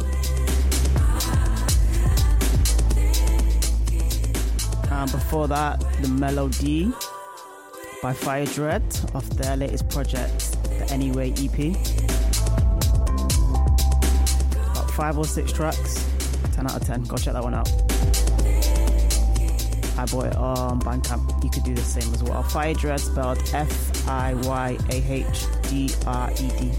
And 4.90 5.12
before 5.12 5.50
that, 5.50 5.82
The 6.02 6.08
Melody 6.08 6.94
by 8.02 8.14
Fiyah 8.14 8.56
Dred 8.56 8.82
off 9.14 9.30
their 9.32 9.58
latest 9.58 9.90
project, 9.90 10.54
the 10.80 10.90
Anyway 10.90 11.34
EP. 11.34 11.76
About 14.72 14.90
five 14.92 15.18
or 15.18 15.26
six 15.26 15.52
tracks, 15.52 16.03
10 16.64 16.72
out 16.72 16.82
of 16.82 16.88
10. 16.88 17.04
Go 17.04 17.18
check 17.18 17.34
that 17.34 17.44
one 17.44 17.54
out. 17.54 17.70
I 19.98 20.06
bought 20.06 20.26
um, 20.26 20.32
it 20.32 20.36
on 20.36 20.80
Bandcamp. 20.82 21.44
You 21.44 21.50
could 21.50 21.64
do 21.64 21.74
the 21.74 21.82
same 21.82 22.12
as 22.14 22.24
well. 22.24 22.44
Fiyah 22.44 22.78
Dred 22.78 23.00
spelled 23.00 23.38
F 23.54 24.08
I 24.08 24.34
Y 24.34 24.78
A 24.90 24.96
H 24.96 25.46
D 25.64 25.94
R 26.08 26.32
E 26.32 26.36
D. 26.36 26.72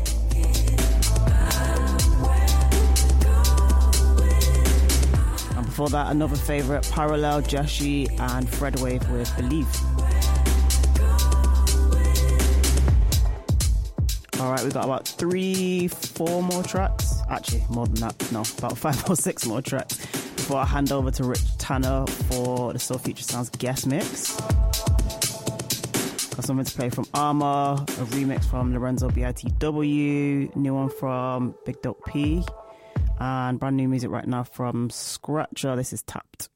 And 5.56 5.66
before 5.66 5.88
that, 5.90 6.10
another 6.10 6.36
favourite 6.36 6.88
Parallel, 6.90 7.42
Jeshi, 7.42 8.08
and 8.20 8.48
Fred 8.48 8.80
Wave 8.80 9.08
with 9.10 9.34
Believe. 9.36 9.68
All 14.40 14.50
right, 14.50 14.62
we've 14.62 14.74
got 14.74 14.84
about 14.84 15.06
three, 15.06 15.88
four 15.88 16.42
more 16.42 16.62
tracks. 16.62 16.93
Actually, 17.34 17.64
more 17.68 17.86
than 17.86 17.96
that. 17.96 18.30
No, 18.32 18.42
about 18.58 18.78
five 18.78 19.10
or 19.10 19.16
six 19.16 19.44
more 19.44 19.60
tracks 19.60 19.96
before 19.96 20.58
I 20.58 20.64
hand 20.64 20.92
over 20.92 21.10
to 21.10 21.24
Rich 21.24 21.58
Tanner 21.58 22.06
for 22.06 22.72
the 22.72 22.78
Soul 22.78 22.98
Future 22.98 23.24
Sounds 23.24 23.50
guest 23.50 23.88
mix. 23.88 24.36
Got 26.30 26.44
something 26.44 26.64
to 26.64 26.74
play 26.76 26.90
from 26.90 27.06
Armor, 27.12 27.74
a 27.74 28.04
remix 28.14 28.44
from 28.44 28.72
Lorenzo 28.72 29.08
BITW, 29.08 30.54
new 30.54 30.74
one 30.74 30.90
from 30.90 31.56
Big 31.66 31.82
Dope 31.82 32.04
P, 32.06 32.44
and 33.18 33.58
brand 33.58 33.76
new 33.76 33.88
music 33.88 34.10
right 34.10 34.28
now 34.28 34.44
from 34.44 34.88
Scratcher. 34.90 35.74
This 35.74 35.92
is 35.92 36.04
Tapped. 36.04 36.48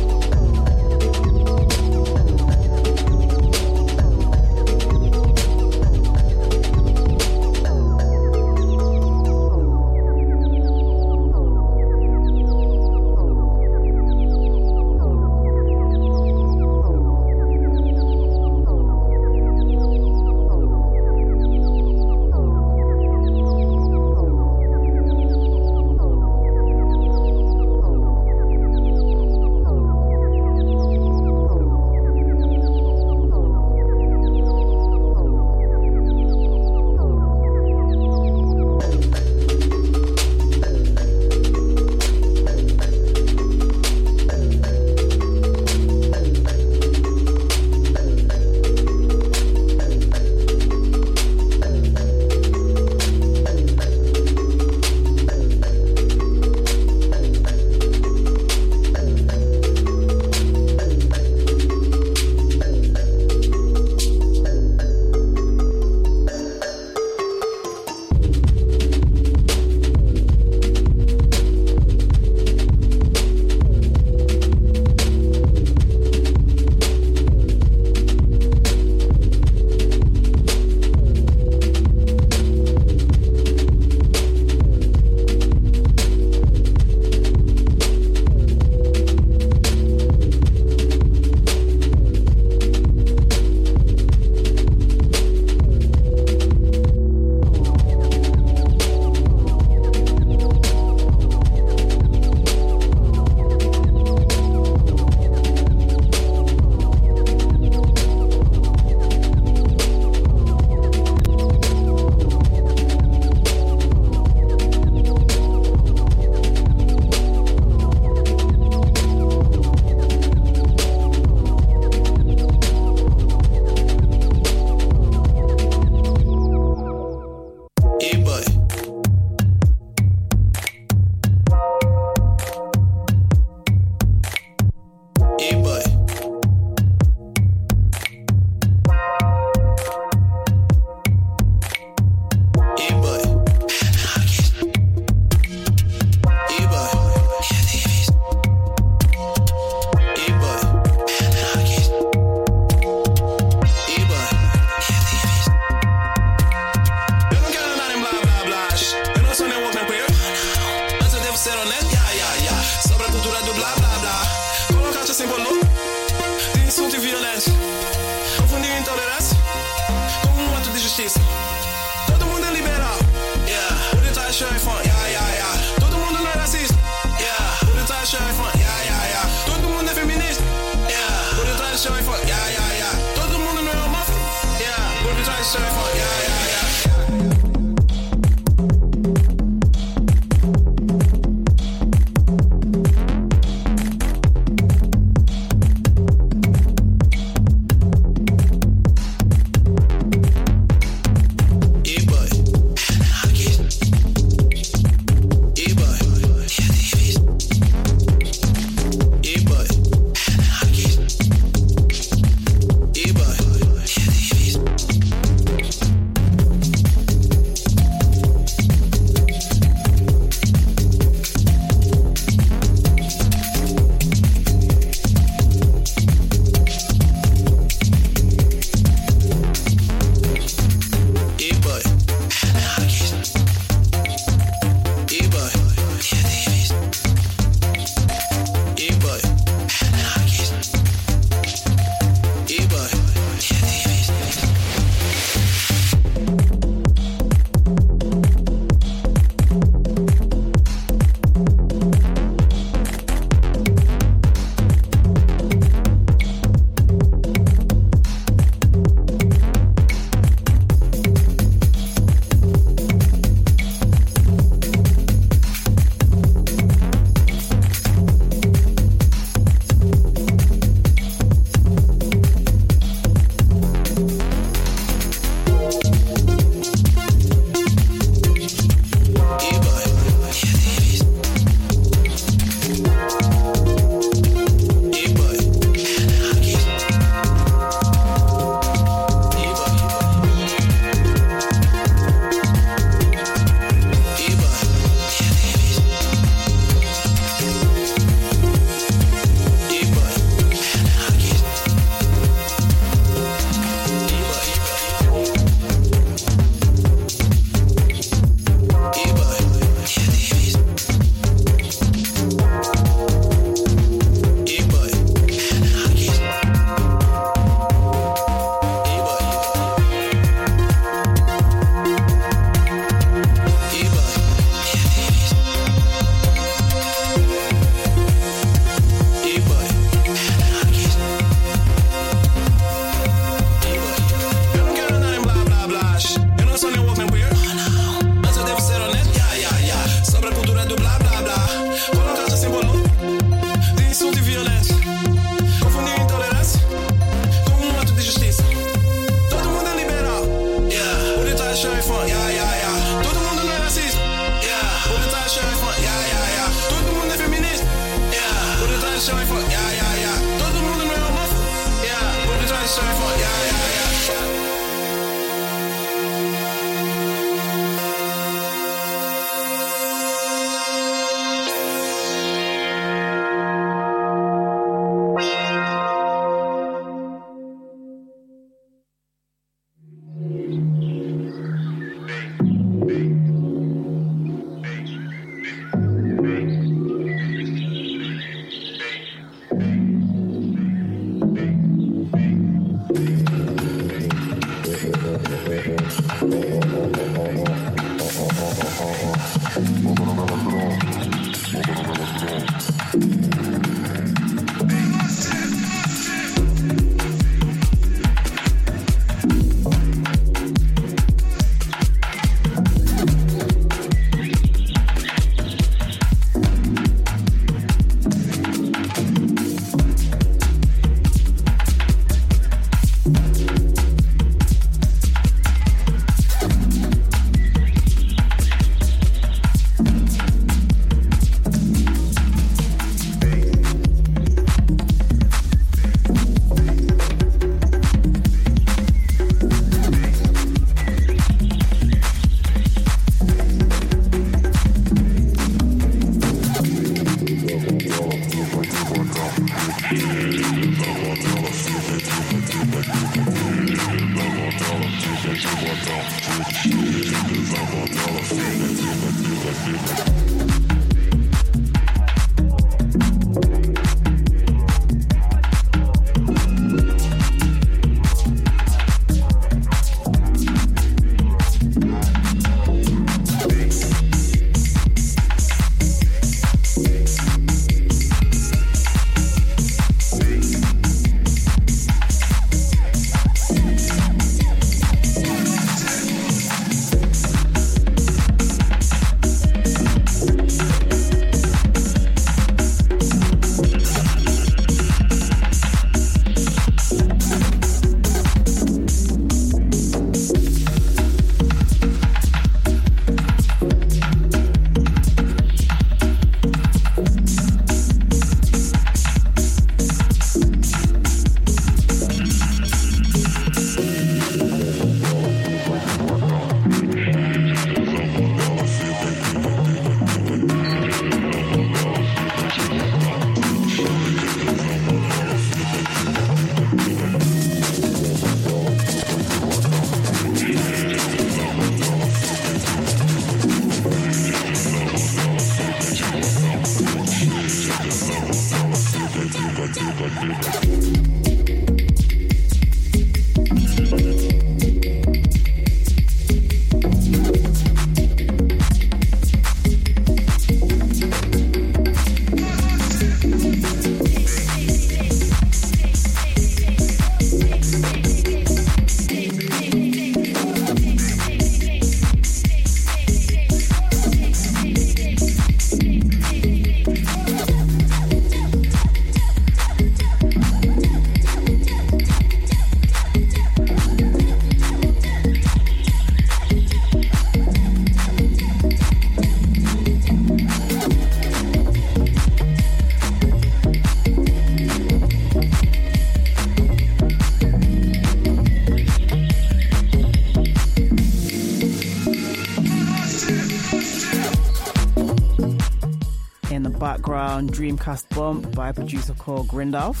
Background, 596.82 597.52
Dreamcast 597.52 598.12
Bump 598.12 598.56
by 598.56 598.70
a 598.70 598.74
producer 598.74 599.14
called 599.14 599.46
Grindalf. 599.46 600.00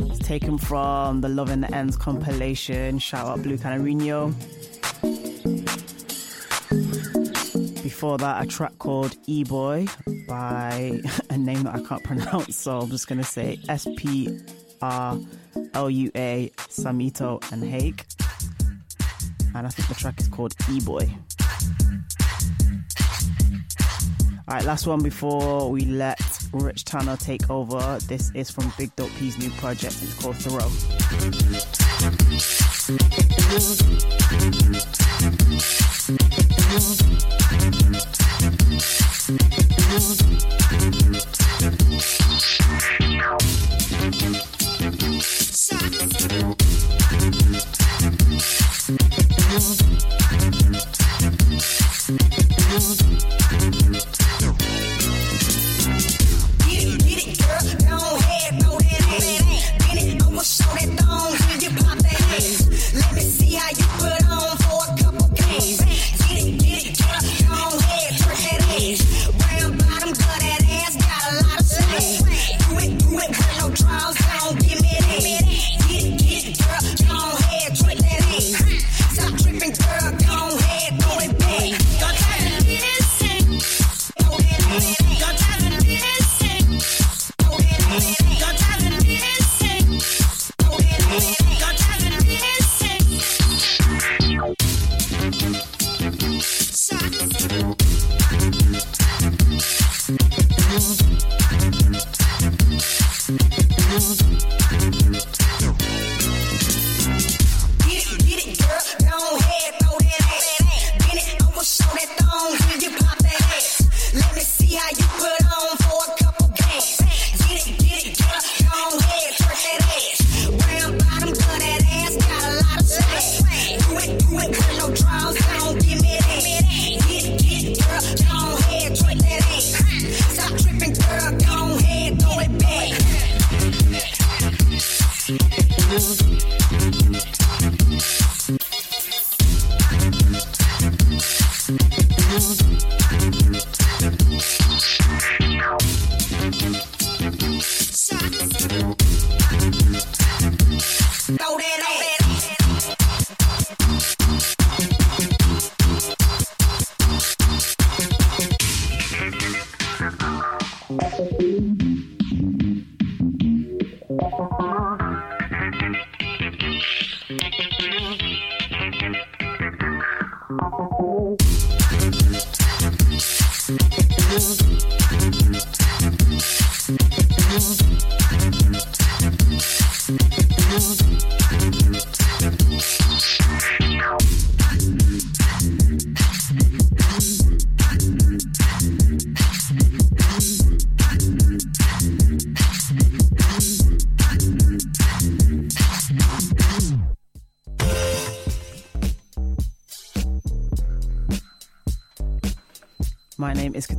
It's 0.00 0.18
taken 0.26 0.58
from 0.58 1.20
the 1.20 1.28
Love 1.28 1.50
in 1.50 1.60
the 1.60 1.72
Ends 1.72 1.96
compilation. 1.96 2.98
Shout 2.98 3.24
out 3.24 3.44
Blue 3.44 3.56
Canarino. 3.56 4.34
Before 7.84 8.18
that, 8.18 8.44
a 8.44 8.48
track 8.48 8.76
called 8.80 9.14
E 9.26 9.44
Boy 9.44 9.86
by 10.26 11.00
a 11.30 11.38
name 11.38 11.62
that 11.62 11.76
I 11.76 11.82
can't 11.82 12.02
pronounce, 12.10 12.56
so 12.56 12.80
I'm 12.80 12.90
just 12.90 13.06
gonna 13.06 13.22
say 13.22 13.60
S 13.68 13.86
P 13.96 14.40
R 14.82 15.20
L 15.72 15.88
U 15.88 16.10
A 16.16 16.50
Samito 16.56 17.40
and 17.52 17.62
Hake. 17.62 18.06
And 19.54 19.68
I 19.68 19.70
think 19.70 19.88
the 19.88 19.94
track 19.94 20.18
is 20.18 20.26
called 20.26 20.56
E 20.68 20.80
Boy. 20.80 21.08
All 24.48 24.54
right, 24.54 24.64
last 24.64 24.86
one 24.86 25.02
before 25.02 25.68
we 25.72 25.84
let 25.86 26.20
Rich 26.52 26.84
Tanner 26.84 27.16
take 27.16 27.50
over. 27.50 27.98
This 28.06 28.30
is 28.32 28.48
from 28.48 28.72
Big 28.78 28.94
Dope 28.94 29.10
P's 29.18 29.36
new 29.38 29.50
project. 29.50 29.96
It's 30.00 30.14
called 30.22 30.36
Thoreau. 30.36 30.70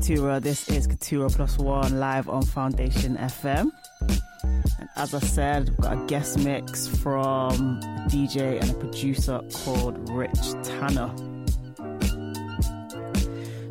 Katura. 0.08 0.42
This 0.42 0.70
is 0.70 0.88
Katura 0.88 1.30
Plus 1.30 1.58
One 1.58 2.00
live 2.00 2.30
on 2.30 2.42
Foundation 2.42 3.18
FM. 3.18 3.72
And 4.00 4.90
as 4.96 5.14
I 5.14 5.20
said, 5.20 5.68
we've 5.68 5.82
got 5.82 6.02
a 6.02 6.06
guest 6.06 6.40
mix 6.40 6.88
from 6.88 7.82
a 7.82 8.08
DJ 8.10 8.58
and 8.62 8.70
a 8.70 8.74
producer 8.76 9.42
called 9.54 10.10
Rich 10.10 10.54
Tanner. 10.64 11.14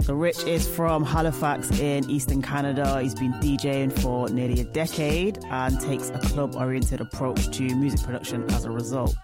So, 0.02 0.14
Rich 0.14 0.44
is 0.44 0.68
from 0.68 1.04
Halifax 1.04 1.70
in 1.80 2.08
Eastern 2.10 2.42
Canada. 2.42 3.00
He's 3.00 3.14
been 3.14 3.32
DJing 3.40 3.98
for 3.98 4.28
nearly 4.28 4.60
a 4.60 4.64
decade 4.64 5.38
and 5.50 5.80
takes 5.80 6.10
a 6.10 6.18
club 6.18 6.54
oriented 6.54 7.00
approach 7.00 7.48
to 7.56 7.62
music 7.74 8.02
production 8.02 8.44
as 8.50 8.66
a 8.66 8.70
result. 8.70 9.16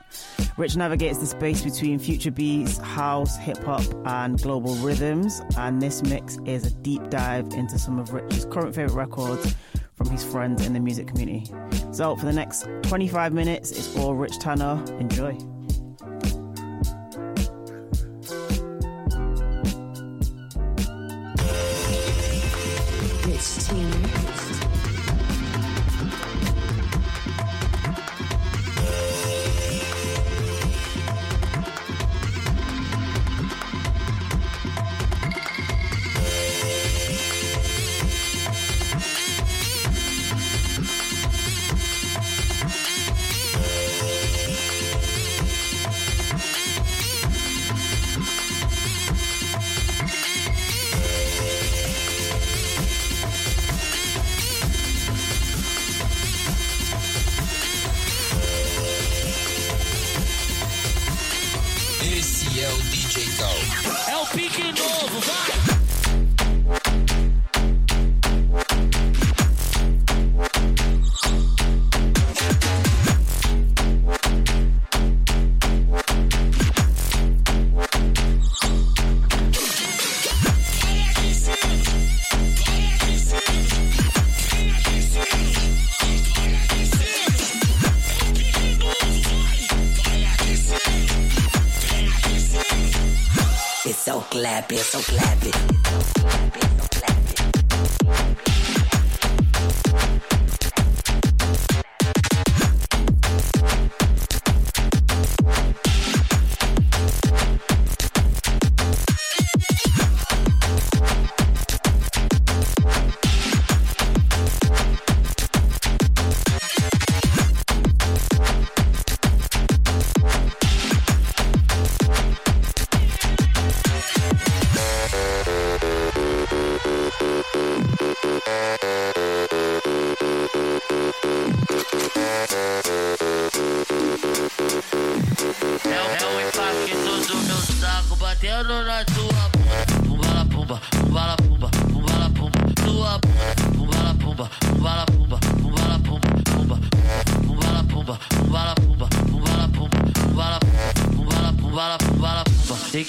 Rich 0.58 0.76
navigates 0.76 1.18
the 1.18 1.26
space 1.26 1.62
between 1.62 1.98
future 1.98 2.30
beats, 2.30 2.78
house, 2.78 3.36
hip 3.36 3.62
hop, 3.64 3.84
and 4.04 4.40
global 4.40 4.74
rhythms. 4.76 5.42
And 5.56 5.80
this 5.80 6.02
mix 6.02 6.38
is 6.44 6.66
a 6.66 6.70
deep 6.70 7.08
dive 7.08 7.52
into 7.54 7.78
some 7.78 7.98
of 7.98 8.12
Rich's 8.12 8.44
current 8.44 8.74
favorite 8.74 8.94
records 8.94 9.54
from 9.94 10.10
his 10.10 10.24
friends 10.24 10.66
in 10.66 10.72
the 10.72 10.80
music 10.80 11.06
community. 11.06 11.50
So, 11.92 12.16
for 12.16 12.26
the 12.26 12.32
next 12.32 12.66
25 12.82 13.32
minutes, 13.32 13.70
it's 13.70 13.96
all 13.96 14.14
Rich 14.14 14.38
Tanner. 14.38 14.82
Enjoy. 14.98 15.36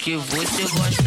Que 0.04 0.16
você 0.18 0.64
gosta 0.64 1.03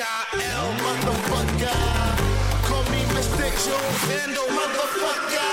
H-I-L, 0.00 0.72
motherfucker. 0.80 1.76
Call 2.64 2.84
me 2.84 3.04
Mystic 3.12 3.52
Joe 3.64 3.90
Vandal, 4.08 4.46
motherfucker. 4.46 5.49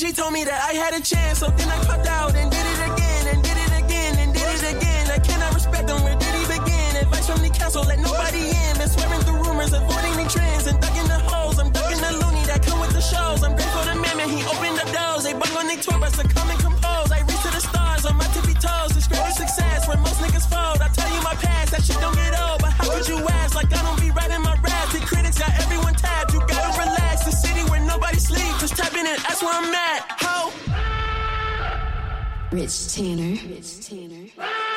OG 0.00 0.16
told 0.16 0.32
me 0.32 0.44
that 0.44 0.56
I 0.64 0.72
had 0.72 0.94
a 0.94 1.02
chance, 1.02 1.40
so 1.40 1.50
then 1.60 1.68
I 1.68 1.76
clocked 1.84 2.08
out 2.08 2.34
and 2.34 2.50
did 2.50 2.64
it 2.64 2.80
again, 2.88 3.36
and 3.36 3.42
did 3.44 3.58
it 3.68 3.72
again, 3.84 4.16
and 4.16 4.32
did 4.32 4.48
it 4.48 4.64
again. 4.72 5.10
I 5.12 5.18
cannot 5.18 5.52
respect 5.52 5.88
them. 5.88 6.00
Where 6.02 6.16
did 6.16 6.32
he 6.40 6.44
begin? 6.48 6.96
Advice 6.96 7.26
from 7.28 7.42
the 7.44 7.50
council, 7.50 7.84
let 7.84 7.98
nobody 7.98 8.48
in. 8.48 8.72
Been 8.80 8.88
swearing 8.88 9.20
through 9.20 9.44
rumors, 9.44 9.72
avoiding 9.76 10.16
the 10.16 10.24
trends, 10.24 10.66
and 10.68 10.80
ducking 10.80 11.04
the 11.04 11.20
holes. 11.28 11.58
I'm 11.58 11.68
ducking 11.68 12.00
the 12.00 12.12
loony 12.16 12.44
that 12.48 12.64
come 12.64 12.80
with 12.80 12.96
the 12.96 13.04
shows. 13.04 13.44
I'm 13.44 13.52
grateful 13.52 13.84
to 13.84 13.94
man, 14.00 14.28
he 14.30 14.40
opened 14.48 14.80
up 14.80 14.88
doors. 14.88 15.24
They 15.24 15.36
bung 15.36 15.52
on 15.52 15.66
their 15.68 15.76
tour 15.76 15.98
bus 16.00 16.16
to 16.16 16.24
come 16.24 16.48
and 16.48 16.60
compose. 16.60 17.12
I 17.12 17.20
reach 17.28 17.42
to 17.44 17.50
the 17.52 17.60
stars 17.60 18.06
on 18.08 18.16
my 18.16 18.24
tippy 18.32 18.56
toes. 18.56 18.96
Describe 18.96 19.36
success 19.36 19.84
when 19.84 20.00
most 20.00 20.16
niggas 20.24 20.48
fold. 20.48 20.80
I 20.80 20.88
tell 20.96 21.12
you 21.12 21.20
my 21.20 21.36
past, 21.44 21.76
that 21.76 21.84
shit 21.84 22.00
don't 22.00 22.16
get 22.16 22.32
old, 22.40 22.64
but 22.64 22.72
how 22.72 22.88
could 22.88 23.04
you 23.04 23.20
ask? 23.28 23.49
where 29.42 29.52
I'm 29.52 29.74
at, 29.74 30.02
ho. 30.20 30.52
Rich 32.52 32.94
Tanner. 32.94 33.38
Rich 33.48 33.88
Tanner. 33.88 34.69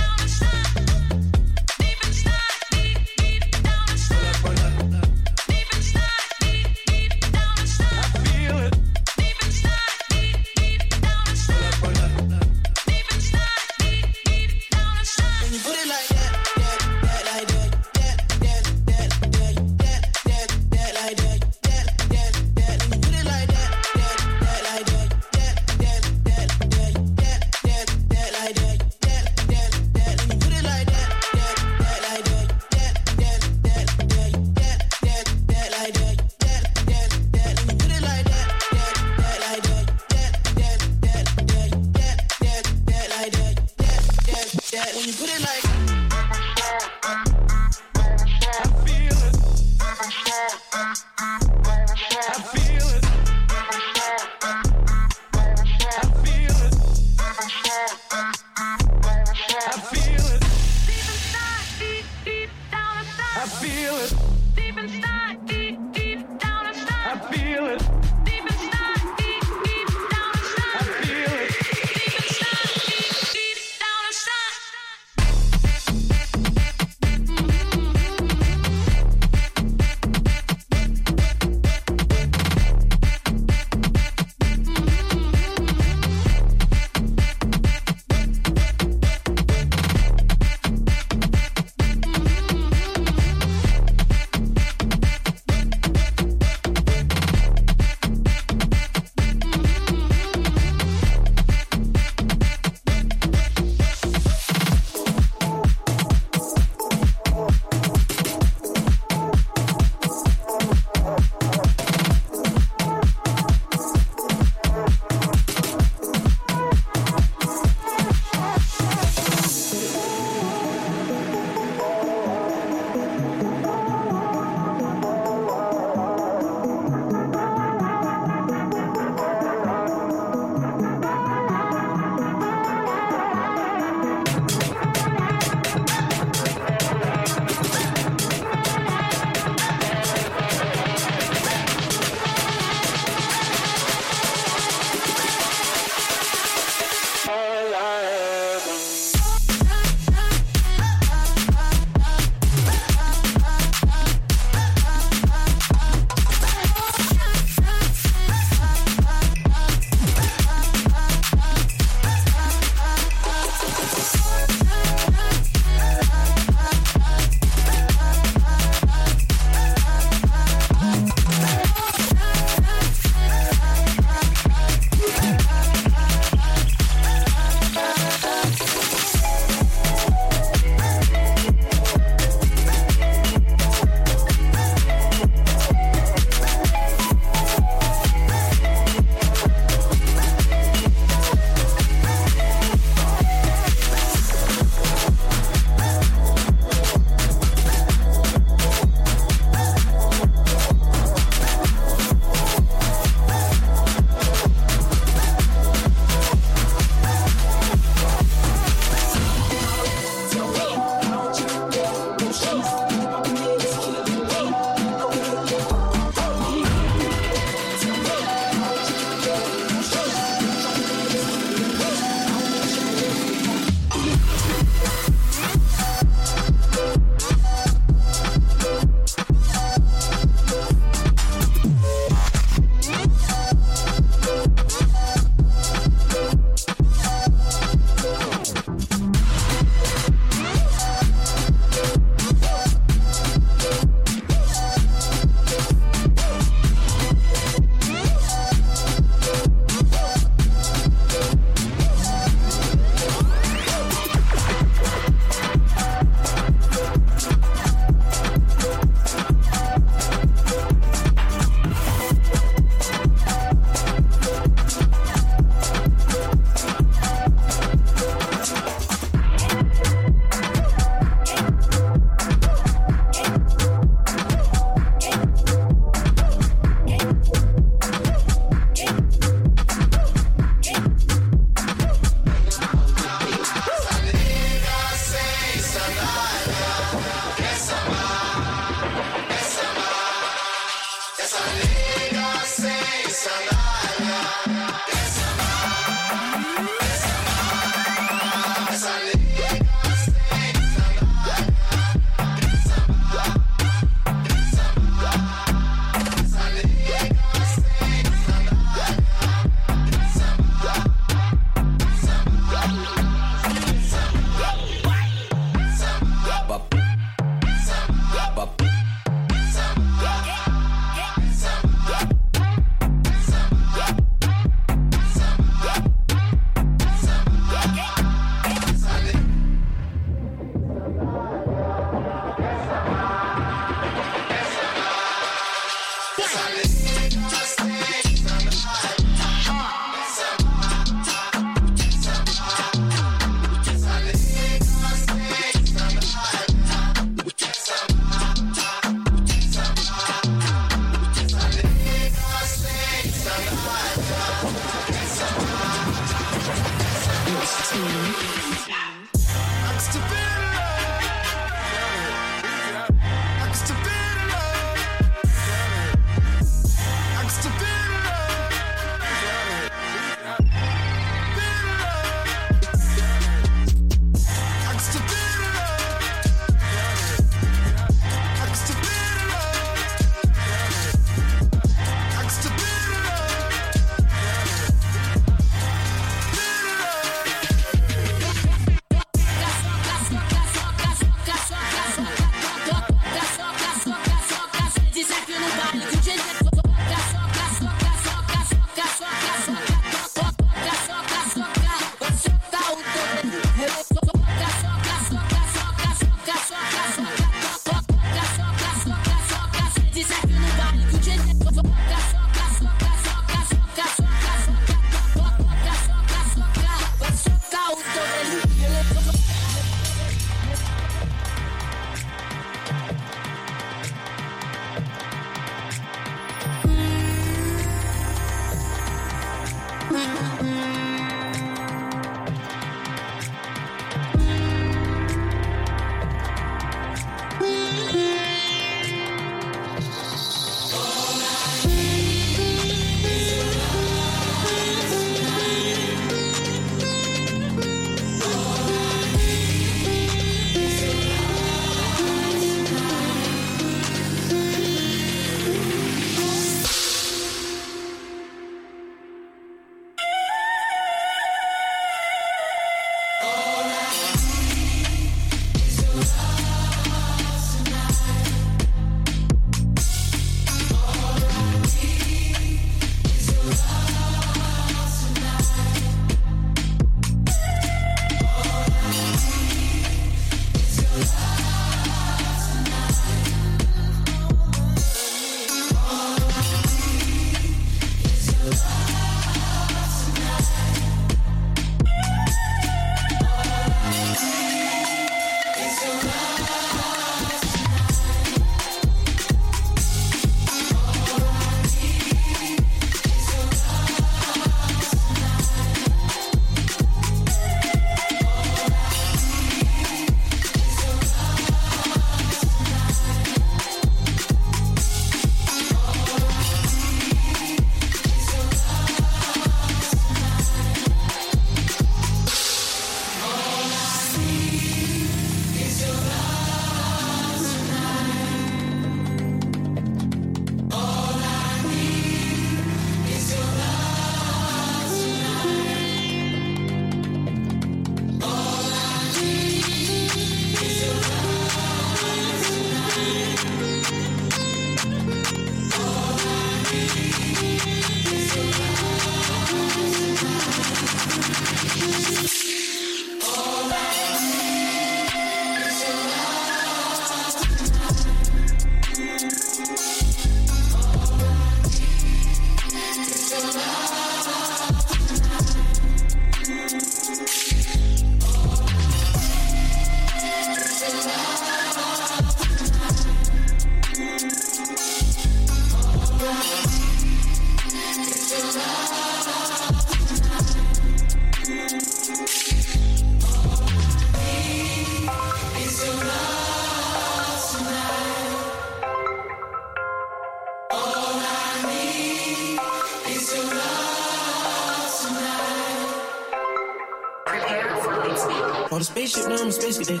On 598.80 598.82
the 598.82 598.96
spaceship, 598.96 599.28
now 599.28 599.36
I'm 599.36 599.48
a 599.48 599.52
space 599.52 599.76
cadet. 599.76 600.00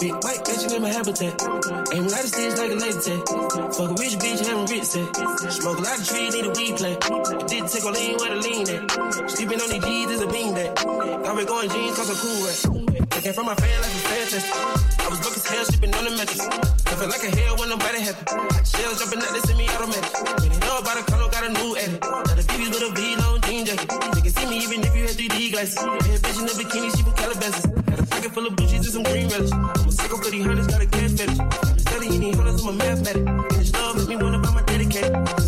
Big 0.00 0.16
white 0.24 0.40
bitch 0.48 0.64
in 0.64 0.80
my 0.80 0.88
habitat. 0.88 1.36
Aim 1.92 2.08
a 2.08 2.08
lot 2.08 2.24
of 2.24 2.30
stage 2.32 2.56
like 2.56 2.72
a 2.72 2.78
laser 2.80 3.04
tag. 3.04 3.20
Fuck 3.76 3.92
a 3.92 3.96
rich 4.00 4.16
bitch, 4.16 4.40
having 4.40 4.64
rich 4.64 4.88
set. 4.88 5.12
Smoke 5.52 5.76
a 5.76 5.84
lot 5.84 6.00
of 6.00 6.08
trees, 6.08 6.32
need 6.32 6.48
a 6.48 6.52
weed 6.56 6.72
plant. 6.80 7.04
Did 7.52 7.68
take 7.68 7.84
a 7.84 7.92
lean 7.92 8.16
where 8.16 8.32
the 8.32 8.40
lean 8.40 8.64
at. 8.64 9.28
Sleeping 9.28 9.60
on 9.60 9.68
these 9.68 9.84
G's 9.84 10.08
is 10.08 10.22
a 10.24 10.28
bean 10.32 10.56
back. 10.56 10.72
I've 10.88 11.36
been 11.36 11.44
going 11.44 11.68
jeans 11.68 12.00
cause 12.00 12.08
I'm 12.08 12.16
cool 12.16 12.40
rap. 12.48 13.12
I 13.12 13.20
came 13.20 13.34
from 13.36 13.44
my 13.44 13.56
fan 13.60 13.76
like 13.84 13.92
a 13.92 14.00
fantastic. 14.08 14.56
I 15.04 15.08
was 15.12 15.20
broke 15.20 15.36
as 15.36 15.44
hell, 15.44 15.64
sleeping 15.68 15.92
on 15.92 16.04
the 16.08 16.12
mattress. 16.16 16.48
I 16.48 16.92
feel 16.96 17.10
like 17.12 17.24
a 17.28 17.32
hell 17.36 17.54
when 17.60 17.68
nobody 17.68 18.00
happy. 18.08 18.24
Shells 18.64 19.04
jumping 19.04 19.20
out, 19.20 19.36
they 19.36 19.44
send 19.44 19.58
me 19.60 19.68
automatic. 19.68 20.12
When 20.40 20.48
they 20.48 20.60
know 20.64 20.80
about 20.80 20.96
a 20.96 21.04
color, 21.04 21.28
got 21.28 21.44
a 21.44 21.52
new 21.60 21.76
edit. 21.76 22.00
Now 22.00 22.32
the 22.32 22.44
BB's 22.48 22.72
with 22.72 22.88
a 22.88 22.90
V 22.96 23.00
long 23.20 23.36
jean 23.44 23.68
jacket. 23.68 23.92
They 24.16 24.24
can 24.24 24.32
see 24.32 24.48
me 24.48 24.64
even 24.64 24.80
if 24.80 24.96
you 24.96 25.12
had 25.12 25.12
3D 25.12 25.52
glasses. 25.52 25.76
Bad 25.76 26.24
bitch 26.24 26.40
in 26.40 26.46
the 26.48 26.56
bikini, 26.56 26.88
she 26.88 27.04
from 27.04 27.12
Calabasas. 27.20 27.83
Pocket 28.24 28.34
full 28.34 28.46
of 28.46 28.56
Gucci's 28.56 28.72
and 28.72 28.84
some 28.86 29.02
green 29.02 29.28
relish. 29.28 29.52
I'm 29.52 29.88
a 29.88 29.92
psycho 29.92 30.16
for 30.16 30.30
these 30.30 30.46
hunters, 30.46 30.66
got 30.66 30.80
a 30.80 30.86
cash 30.86 31.10
fetish. 31.10 31.38
I'm 31.38 31.78
studying 31.78 32.20
these 32.20 32.36
hunters, 32.36 32.62
I'm 32.62 32.68
a 32.68 32.72
mathematic. 32.72 33.26
And 33.26 33.50
this 33.50 33.72
love 33.74 33.96
makes 33.96 34.08
me 34.08 34.16
wanna 34.16 34.38
buy 34.38 34.50
my 34.50 34.62
dedicated. 34.62 35.43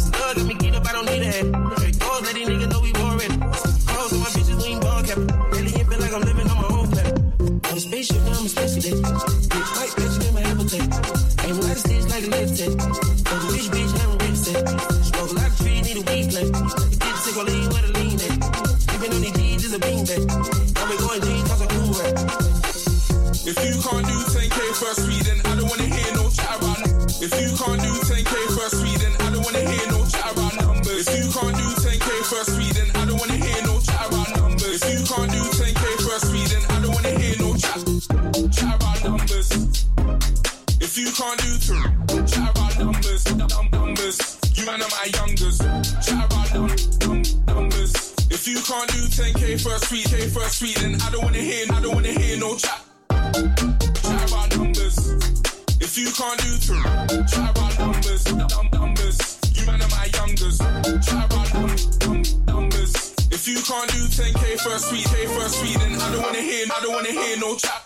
10k 64.66 64.72
first 64.72 64.92
week, 64.92 65.04
k 65.04 65.26
first 65.26 65.62
week, 65.62 65.78
then 65.78 66.00
I 66.00 66.12
don't 66.12 66.22
wanna 66.22 66.40
hear, 66.40 66.66
I 66.66 66.80
don't 66.80 66.92
wanna 66.92 67.10
hear 67.10 67.36
no 67.38 67.56
chat. 67.56 67.85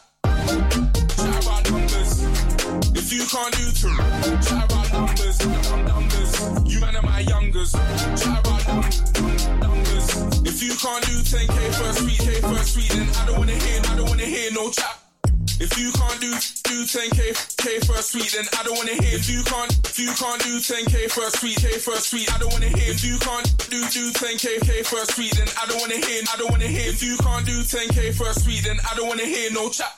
First 18.10 18.34
then 18.34 18.46
I 18.58 18.62
don't 18.64 18.76
wanna 18.76 18.98
hear. 18.98 19.14
If 19.14 19.30
you 19.30 19.42
can't 19.44 19.70
if 19.86 19.98
you 19.98 20.10
can't 20.18 20.42
do 20.42 20.58
10k 20.58 21.10
first 21.10 21.42
week, 21.42 21.58
k 21.62 21.78
first 21.78 22.12
week, 22.12 22.26
I 22.34 22.38
don't 22.38 22.50
wanna 22.52 22.66
hear. 22.66 22.90
If 22.90 23.04
you 23.04 23.18
can't 23.18 23.46
do 23.70 23.80
do 23.86 24.10
10k 24.10 24.66
k 24.66 24.82
first 24.82 25.18
week, 25.18 25.30
then 25.38 25.46
I 25.54 25.66
don't 25.66 25.78
wanna 25.78 26.00
hear. 26.02 26.22
I 26.26 26.36
don't 26.36 26.50
wanna 26.50 26.66
hear. 26.66 26.90
If 26.90 27.02
you 27.02 27.16
can't 27.18 27.46
do 27.46 27.62
10k 27.62 28.14
first 28.14 28.46
week, 28.46 28.62
then 28.64 28.78
I 28.82 28.96
don't 28.96 29.06
wanna 29.06 29.26
hear 29.26 29.50
no 29.52 29.70
chat. 29.70 29.94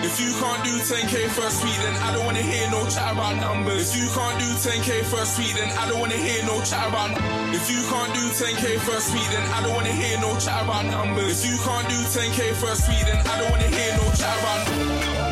If 0.00 0.16
you 0.20 0.32
can't 0.40 0.64
do 0.64 0.74
10k 0.80 1.28
first 1.36 1.62
week, 1.64 1.76
then 1.76 1.94
I 2.02 2.12
don't 2.16 2.24
wanna 2.24 2.42
hear 2.42 2.70
no 2.70 2.88
chat 2.88 3.12
about 3.12 3.36
numbers. 3.36 3.92
If 3.92 4.00
you 4.00 4.08
can't 4.16 4.38
do 4.40 4.48
10k 4.56 5.04
first 5.12 5.38
week, 5.38 5.52
then 5.52 5.68
I 5.76 5.88
don't 5.88 6.00
wanna 6.00 6.16
hear 6.16 6.42
no 6.48 6.56
chat 6.64 6.88
about. 6.88 7.12
If 7.52 7.68
you 7.68 7.82
can't 7.84 8.12
do 8.16 8.24
10k 8.32 8.80
first 8.80 9.12
week, 9.12 9.28
then 9.28 9.44
I 9.52 9.60
don't 9.60 9.74
wanna 9.76 9.92
hear 9.92 10.16
no 10.20 10.32
chat 10.40 10.64
about 10.64 10.86
numbers. 10.86 11.44
If 11.44 11.52
you 11.52 11.56
can't 11.60 11.88
do 11.88 12.00
10k 12.16 12.54
first 12.56 12.88
week, 12.88 13.04
then 13.04 13.20
I 13.28 13.34
don't 13.40 13.50
wanna 13.50 13.68
hear 13.68 13.92
no 14.00 14.06
chat 14.16 14.34
about. 14.40 15.31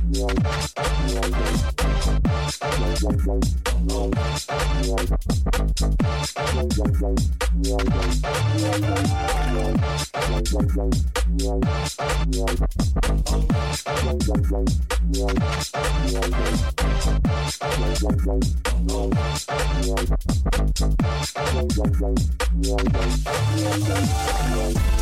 Yeah. 24.53 25.00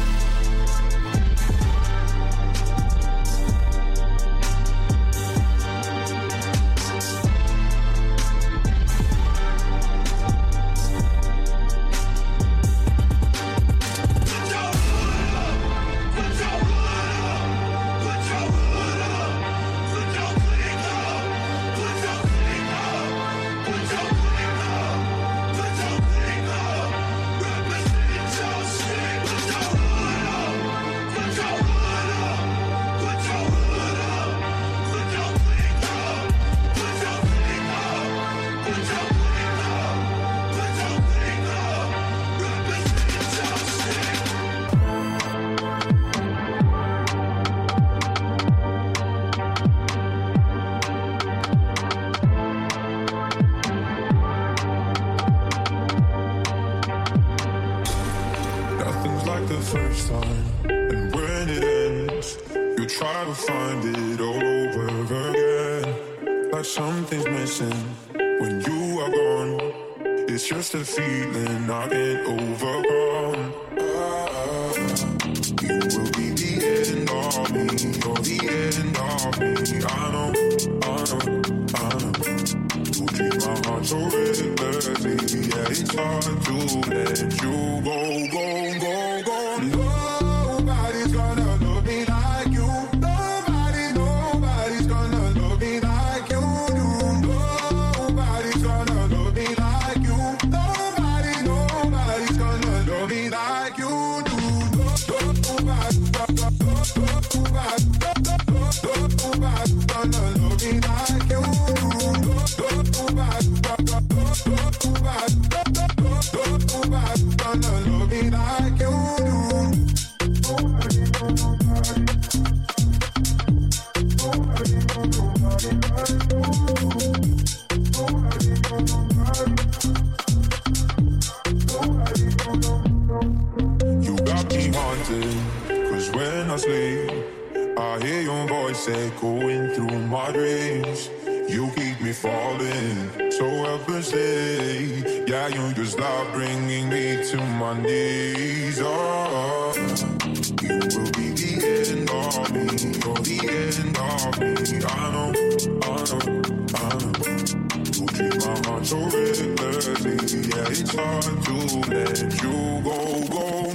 so 158.89 158.97
recklessly. 158.97 160.49
Yeah, 160.49 160.65
it's 160.69 160.95
hard 160.95 161.23
to 161.23 161.53
let 161.91 162.41
you 162.41 162.81
go, 162.81 163.27
go. 163.27 163.68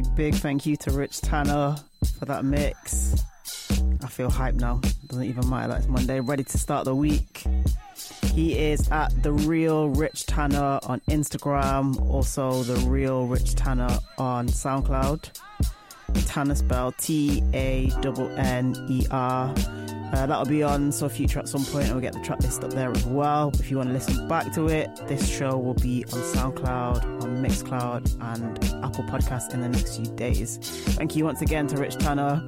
Big, 0.00 0.14
big, 0.14 0.34
thank 0.36 0.64
you 0.64 0.78
to 0.78 0.92
Rich 0.92 1.20
Taner 1.20 1.78
for 2.18 2.24
that 2.24 2.42
mix. 2.42 3.22
I 4.02 4.06
feel 4.06 4.30
hype 4.30 4.54
now. 4.54 4.80
Doesn't 5.08 5.24
even 5.24 5.46
matter 5.50 5.68
that 5.68 5.80
it's 5.80 5.88
Monday. 5.88 6.20
Ready 6.20 6.42
to 6.42 6.56
start 6.56 6.86
the 6.86 6.96
week. 6.96 7.44
He 8.32 8.58
is 8.58 8.90
at 8.90 9.22
the 9.22 9.30
real 9.30 9.90
Rich 9.90 10.24
Taner 10.24 10.80
on 10.88 11.02
Instagram, 11.10 12.00
also 12.08 12.62
the 12.62 12.76
real 12.88 13.26
Rich 13.26 13.56
Taner 13.56 14.02
on 14.16 14.48
SoundCloud. 14.48 15.38
Taner 16.14 16.56
spelled 16.56 16.96
T 16.98 17.42
A 17.54 17.90
N 18.36 18.74
E 18.88 19.06
R. 19.10 19.54
Uh, 20.12 20.26
that'll 20.26 20.44
be 20.44 20.62
on 20.62 20.90
So 20.90 21.08
Future 21.08 21.38
at 21.38 21.48
some 21.48 21.64
point, 21.64 21.84
and 21.84 21.92
we'll 21.92 22.00
get 22.00 22.12
the 22.12 22.20
track 22.20 22.40
list 22.40 22.64
up 22.64 22.72
there 22.72 22.90
as 22.90 23.06
well. 23.06 23.52
If 23.54 23.70
you 23.70 23.76
want 23.76 23.90
to 23.90 23.92
listen 23.92 24.26
back 24.26 24.52
to 24.54 24.66
it, 24.66 24.90
this 25.06 25.28
show 25.28 25.56
will 25.56 25.74
be 25.74 26.04
on 26.06 26.20
SoundCloud, 26.20 27.22
on 27.22 27.42
Mixcloud, 27.42 28.20
and 28.34 28.58
Apple 28.84 29.04
Podcasts 29.04 29.54
in 29.54 29.60
the 29.60 29.68
next 29.68 29.96
few 29.96 30.06
days. 30.16 30.56
Thank 30.96 31.14
you 31.14 31.24
once 31.24 31.42
again 31.42 31.68
to 31.68 31.76
Rich 31.76 31.96
Taner. 31.96 32.40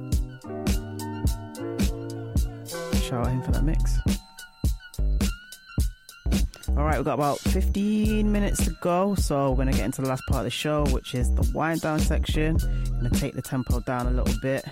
Shout 3.03 3.25
out 3.25 3.31
him 3.31 3.41
for 3.43 3.51
that 3.51 3.63
mix. 3.63 3.99
All 6.75 6.85
right, 6.85 6.95
we've 6.97 7.05
got 7.05 7.13
about 7.13 7.37
15 7.37 8.31
minutes 8.31 8.65
to 8.65 8.71
go, 8.81 9.13
so 9.13 9.51
we're 9.51 9.57
going 9.57 9.71
to 9.71 9.77
get 9.77 9.85
into 9.85 10.01
the 10.01 10.07
last 10.09 10.23
part 10.27 10.39
of 10.39 10.45
the 10.45 10.49
show, 10.49 10.83
which 10.87 11.13
is 11.13 11.31
the 11.35 11.47
wind 11.53 11.81
down 11.81 11.99
section. 11.99 12.57
I'm 12.63 12.99
going 12.99 13.11
to 13.11 13.19
take 13.19 13.35
the 13.35 13.43
tempo 13.43 13.79
down 13.81 14.07
a 14.07 14.11
little 14.11 14.33
bit, 14.41 14.65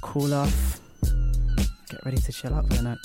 cool 0.00 0.34
off, 0.34 0.80
get 1.88 2.04
ready 2.04 2.16
to 2.16 2.32
chill 2.32 2.52
out 2.52 2.66
for 2.66 2.74
the 2.74 2.82
night. 2.82 2.98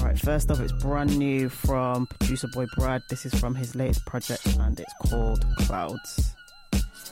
All 0.00 0.08
right, 0.08 0.18
first 0.18 0.50
up, 0.50 0.58
it's 0.58 0.72
brand 0.72 1.16
new 1.16 1.48
from 1.48 2.06
producer 2.06 2.48
boy 2.48 2.66
Brad. 2.76 3.02
This 3.08 3.24
is 3.24 3.32
from 3.38 3.54
his 3.54 3.76
latest 3.76 4.04
project, 4.04 4.44
and 4.58 4.80
it's 4.80 4.94
called 5.08 5.44
Clouds. 5.58 6.34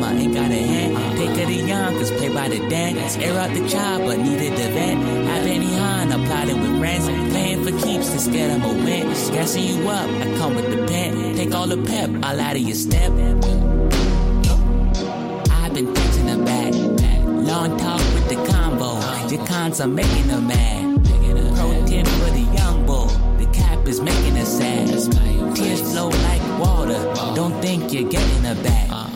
mama 0.00 0.18
ain't 0.18 0.34
got 0.34 0.50
a 0.50 0.54
hand. 0.54 1.18
pick 1.18 1.28
of 1.30 1.48
the 1.48 1.54
young, 1.54 1.98
cause 1.98 2.10
pay 2.12 2.32
by 2.32 2.48
the 2.48 2.58
dad. 2.68 2.96
Air 3.20 3.38
out 3.38 3.52
the 3.54 3.68
child, 3.68 4.06
but 4.06 4.18
needed 4.18 4.52
the 4.52 4.68
vet. 4.72 4.96
Have 4.96 5.46
any 5.46 5.66
Han, 5.74 6.12
I'm 6.12 6.24
plotting 6.24 6.60
with 6.60 6.80
rents. 6.80 7.06
Playing 7.06 7.64
for 7.64 7.72
keeps 7.84 8.08
to 8.10 8.18
scare 8.18 8.48
them 8.48 8.62
away. 8.62 9.02
Gassing 9.32 9.64
you 9.64 9.88
up, 9.88 10.08
I 10.08 10.24
come 10.38 10.54
with 10.56 10.70
the 10.70 10.86
pen. 10.86 11.36
Take 11.36 11.54
all 11.54 11.66
the 11.66 11.76
pep, 11.76 12.10
all 12.24 12.40
out 12.40 12.56
of 12.56 12.62
your 12.62 12.74
step. 12.74 13.12
I've 15.50 15.74
been 15.74 15.92
touching 15.94 16.26
the 16.26 16.42
back. 16.44 16.72
Long 17.50 17.76
talk 17.76 18.00
with 18.14 18.28
the 18.28 18.38
combo. 18.50 18.98
Your 19.28 19.46
cons 19.46 19.80
are 19.80 19.88
making 19.88 20.28
them 20.28 20.46
mad. 20.46 21.04
Pro 21.56 21.86
tip 21.86 22.06
for 22.06 22.30
the 22.30 22.46
young 22.56 22.86
bull. 22.86 23.08
The 23.38 23.46
cap 23.52 23.86
is 23.86 24.00
making 24.00 24.38
us 24.38 24.58
sad. 24.58 24.88
Tears 25.54 25.82
flow 25.82 26.08
like 26.08 26.49
water. 26.60 27.00
Don't 27.34 27.60
think 27.62 27.92
you're 27.92 28.08
getting 28.08 28.44
her 28.44 28.54
back. 28.62 28.86
Uh, 28.90 29.08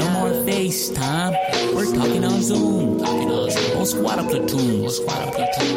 no 0.00 0.06
more 0.10 0.30
FaceTime. 0.46 1.32
We're 1.74 1.92
talking 1.94 2.24
on 2.24 2.40
Zoom. 2.42 2.98
Talking 3.00 3.30
on 3.30 3.86
squad 3.86 4.18
of 4.18 4.28
platoon. 4.28 4.88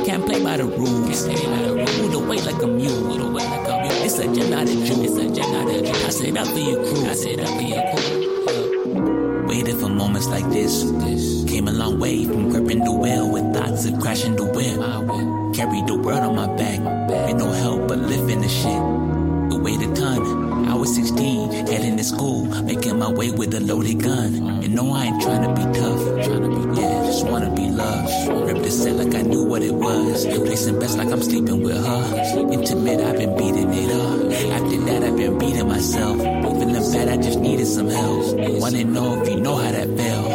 Can't 0.06 0.26
play 0.26 0.44
by 0.44 0.58
the 0.58 0.66
rules. 0.66 1.28
Move 1.28 2.28
weight 2.28 2.46
like 2.46 2.62
a 2.62 2.68
mule. 2.68 3.38
It's 4.06 4.20
a 4.20 4.24
a 4.24 4.34
Jew. 4.34 5.04
It's 5.04 5.18
a 5.18 5.22
a 5.22 5.32
Jew. 5.32 6.06
I 6.06 6.10
said 6.10 6.38
up 6.38 6.48
for 6.48 6.60
your 6.60 6.84
crew. 6.84 7.06
I 7.06 7.14
said 7.14 7.40
up 7.40 7.48
for 7.48 7.62
your 7.62 7.84
crew. 7.94 9.48
Waited 9.48 9.78
for 9.80 9.90
moments 9.90 10.28
like 10.28 10.50
this. 10.50 10.84
Came 11.48 11.68
a 11.68 11.72
long 11.72 12.00
way 12.00 12.26
from 12.26 12.50
gripping 12.50 12.84
the 12.84 12.92
wheel 12.92 13.32
with 13.32 13.54
thoughts 13.54 13.86
of 13.86 14.00
crashing 14.00 14.36
the 14.36 14.46
whip. 14.46 14.76
Carried 15.56 15.88
the 15.88 15.96
world 15.96 16.24
on 16.24 16.36
my 16.36 16.48
back. 16.56 16.80
With 17.28 17.38
no 17.38 17.52
help 17.52 17.88
but 17.88 18.00
lifting 18.00 18.42
the 18.42 18.50
shit. 18.50 19.03
Weight 19.64 19.82
a 19.82 19.94
ton. 19.94 20.68
I 20.68 20.76
was 20.76 20.94
16, 20.94 21.68
heading 21.68 21.96
to 21.96 22.04
school, 22.04 22.44
making 22.64 23.00
my 23.00 23.10
way 23.10 23.32
with 23.32 23.54
a 23.54 23.62
loaded 23.62 24.04
gun. 24.04 24.36
And 24.62 24.76
no, 24.76 24.92
I 24.92 25.06
ain't 25.06 25.22
trying 25.22 25.44
to 25.44 25.54
be 25.56 25.64
tough. 25.80 26.02
Trying 26.26 26.44
to 26.44 26.50
be, 26.50 26.82
yeah, 26.82 27.06
just 27.06 27.26
wanna 27.26 27.50
be 27.56 27.70
loved. 27.70 28.12
Ripped 28.46 28.64
the 28.64 28.72
set 28.72 28.96
like 28.98 29.16
I 29.16 29.22
knew 29.22 29.46
what 29.46 29.62
it 29.62 29.74
was. 29.74 30.26
Placing 30.26 30.80
best 30.80 30.98
like 30.98 31.08
I'm 31.08 31.22
sleeping 31.24 31.64
with 31.64 31.78
her. 31.78 32.52
Intimate, 32.52 33.00
I've 33.00 33.18
been 33.18 33.38
beating 33.38 33.74
it 33.74 33.92
up. 33.92 34.62
After 34.62 34.78
that, 34.88 35.04
I've 35.04 35.16
been 35.16 35.38
beating 35.38 35.68
myself. 35.70 36.18
Feeling 36.18 36.92
bad, 36.92 37.08
I 37.08 37.18
just 37.24 37.40
needed 37.40 37.68
some 37.68 37.88
help. 37.88 38.36
Wanna 38.60 38.84
know 38.84 39.22
if 39.22 39.30
you 39.30 39.40
know 39.40 39.56
how 39.56 39.72
that 39.72 39.88
felt. 39.98 40.33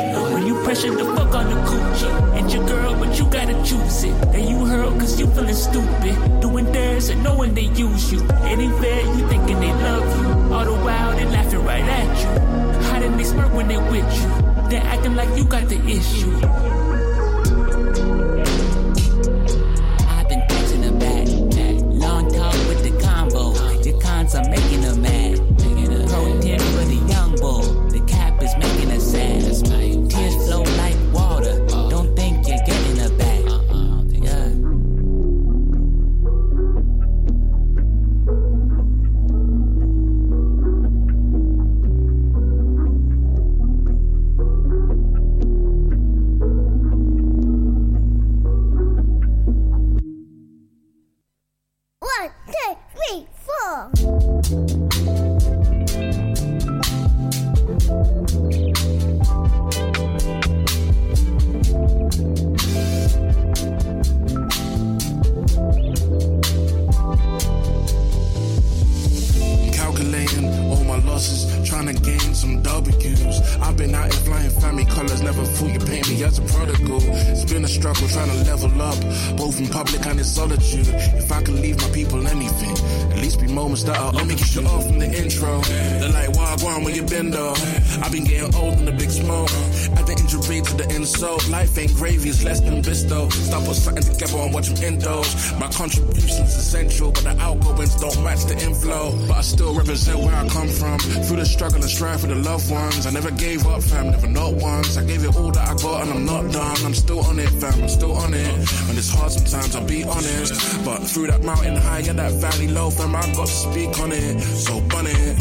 Pressure 0.69 0.95
the 0.95 1.05
fuck 1.17 1.35
on 1.35 1.49
the 1.49 1.57
coochie. 1.63 2.39
And 2.39 2.53
your 2.53 2.67
girl, 2.67 2.95
but 2.99 3.19
you 3.19 3.25
gotta 3.31 3.55
choose 3.65 4.05
it. 4.05 4.13
And 4.37 4.51
you 4.51 4.67
hurt 4.67 5.01
cause 5.01 5.19
you 5.19 5.27
feeling 5.29 5.55
stupid. 5.55 6.43
Doing 6.43 6.71
theirs 6.73 7.09
and 7.09 7.23
knowing 7.25 7.55
they 7.55 7.73
use 7.73 8.13
you. 8.13 8.21
It 8.21 8.59
ain't 8.59 8.79
fair, 8.79 9.01
you 9.17 9.27
thinking 9.29 9.61
they 9.61 9.73
love 9.73 10.05
you. 10.21 10.55
All 10.55 10.67
the 10.67 10.75
while 10.85 11.17
they 11.17 11.25
laughing 11.25 11.65
right 11.65 11.83
at 11.83 12.21
you. 12.21 12.83
Hiding 12.89 13.17
they 13.17 13.25
smirk 13.25 13.51
when 13.55 13.69
they 13.69 13.79
with 13.79 14.13
you. 14.21 14.69
They 14.69 14.77
acting 14.77 15.17
like 15.17 15.35
you 15.39 15.45
got 15.47 15.71
the 15.71 15.81
issue. 15.87 16.68
But 110.89 111.07
through 111.07 111.27
that 111.27 111.45
mountain 111.45 111.77
high 111.77 112.01
and 112.09 112.19
that 112.19 112.33
valley 112.33 112.67
low, 112.67 112.89
fam, 112.89 113.15
I 113.15 113.21
got 113.35 113.47
to 113.47 113.53
speak 113.53 114.01
on 114.01 114.11
it. 114.11 114.41
So 114.41 114.81
bun 114.81 115.05
it. 115.07 115.37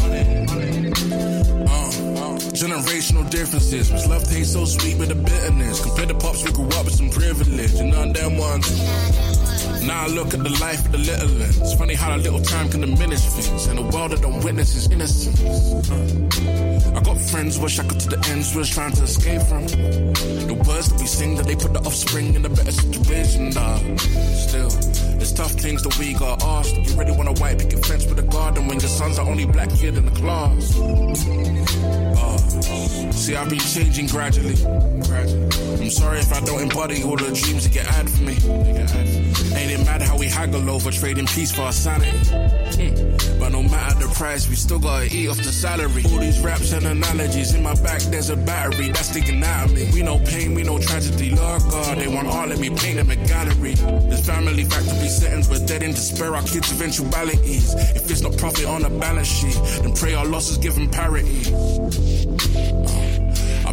Uh, 1.66 2.36
generational 2.52 3.28
differences. 3.30 3.90
Which 3.90 4.06
love 4.08 4.24
tastes 4.24 4.52
so 4.52 4.66
sweet 4.66 4.98
with 4.98 5.08
the 5.08 5.14
bitterness. 5.14 5.82
Compared 5.82 6.10
to 6.10 6.14
pops, 6.16 6.44
we 6.44 6.52
grew 6.52 6.68
up 6.68 6.84
with 6.84 6.96
some 6.96 7.08
privilege. 7.08 7.72
And 7.80 7.92
none 7.92 8.12
them 8.12 8.36
ones. 8.36 8.68
Now 9.82 10.04
I 10.04 10.06
look 10.08 10.34
at 10.34 10.42
the 10.42 10.50
life 10.60 10.84
of 10.86 10.92
the 10.92 10.98
little 10.98 11.42
It's 11.42 11.74
funny 11.74 11.94
how 11.94 12.16
a 12.16 12.18
little 12.18 12.40
time 12.40 12.68
can 12.68 12.80
diminish 12.80 13.20
things. 13.20 13.66
And 13.66 13.78
the 13.78 13.82
world 13.82 14.12
that 14.12 14.22
don't 14.22 14.42
witness 14.42 14.74
is 14.74 14.90
innocence. 14.90 15.40
Uh, 15.90 16.96
I 16.96 17.00
got 17.00 17.18
friends, 17.18 17.58
wish 17.58 17.78
I 17.78 17.84
could 17.84 18.00
to 18.00 18.08
the 18.08 18.28
ends, 18.30 18.54
was 18.54 18.68
trying 18.68 18.92
to 18.92 19.02
escape 19.02 19.42
from. 19.42 19.66
The 19.66 20.54
words 20.66 20.88
that 20.88 21.00
we 21.00 21.06
sing, 21.06 21.36
that 21.36 21.46
they 21.46 21.56
put 21.56 21.72
the 21.72 21.80
offspring 21.80 22.34
in 22.34 22.44
a 22.44 22.48
better 22.48 22.72
situation. 22.72 23.50
Nah, 23.50 23.78
still, 24.34 24.70
it's 25.20 25.32
tough 25.32 25.52
things 25.52 25.82
that 25.82 25.96
we 25.98 26.14
got 26.14 26.42
asked. 26.42 26.76
You 26.76 26.96
really 26.96 27.12
want 27.12 27.28
a 27.28 27.40
white 27.40 27.58
picket 27.58 27.84
fence 27.84 28.06
with 28.06 28.18
a 28.18 28.22
garden 28.22 28.66
when 28.66 28.80
your 28.80 28.88
son's 28.88 29.16
the 29.16 29.22
only 29.22 29.46
black 29.46 29.70
kid 29.70 29.96
in 29.96 30.04
the 30.06 30.12
class. 30.12 30.78
Uh, 32.18 32.38
see, 33.12 33.36
I've 33.36 33.48
been 33.48 33.58
changing 33.58 34.06
gradually. 34.06 34.56
I'm 35.88 35.90
sorry 35.90 36.18
if 36.18 36.32
I 36.32 36.40
don't 36.40 36.62
embody 36.62 37.02
all 37.02 37.16
the 37.16 37.32
dreams 37.32 37.64
that 37.64 37.72
get 37.72 37.86
had 37.86 38.10
for 38.10 38.22
me. 38.22 38.34
Ain't 39.56 39.67
it 39.70 39.84
mad 39.84 40.02
how 40.02 40.16
we 40.16 40.26
haggle 40.26 40.68
over 40.70 40.90
trading 40.90 41.26
peace 41.26 41.52
for 41.52 41.62
our 41.62 41.72
sanity? 41.72 42.18
But 43.38 43.52
no 43.52 43.62
matter 43.62 44.06
the 44.06 44.12
price, 44.14 44.48
we 44.48 44.56
still 44.56 44.78
gotta 44.78 45.06
eat 45.06 45.28
off 45.28 45.36
the 45.36 45.52
salary. 45.52 46.02
All 46.10 46.18
these 46.18 46.40
raps 46.40 46.72
and 46.72 46.86
analogies 46.86 47.54
in 47.54 47.62
my 47.62 47.74
back, 47.74 48.00
there's 48.02 48.30
a 48.30 48.36
battery 48.36 48.90
that's 48.90 49.08
sticking 49.08 49.42
out 49.42 49.66
of 49.66 49.74
me. 49.74 49.88
We 49.92 50.02
know 50.02 50.18
pain, 50.18 50.54
we 50.54 50.62
know 50.62 50.78
tragedy. 50.78 51.30
Lord 51.30 51.62
God, 51.70 51.98
they 51.98 52.08
want 52.08 52.28
all 52.28 52.50
of 52.50 52.58
me 52.60 52.70
paint 52.70 52.96
them 52.96 53.10
a 53.10 53.16
gallery. 53.16 53.74
This 53.74 54.26
family 54.26 54.64
factory 54.64 55.08
settings, 55.08 55.48
we're 55.48 55.64
dead 55.66 55.82
in 55.82 55.92
despair. 55.92 56.34
Our 56.34 56.42
kids' 56.42 56.72
eventualities. 56.72 57.74
If 57.74 58.10
it's 58.10 58.22
not 58.22 58.36
profit 58.36 58.66
on 58.66 58.82
the 58.82 58.90
balance 58.90 59.28
sheet, 59.28 59.58
then 59.82 59.94
pray 59.94 60.14
our 60.14 60.26
losses 60.26 60.58
give 60.58 60.74
them 60.74 60.88
parity. 60.90 61.52
I 62.86 63.17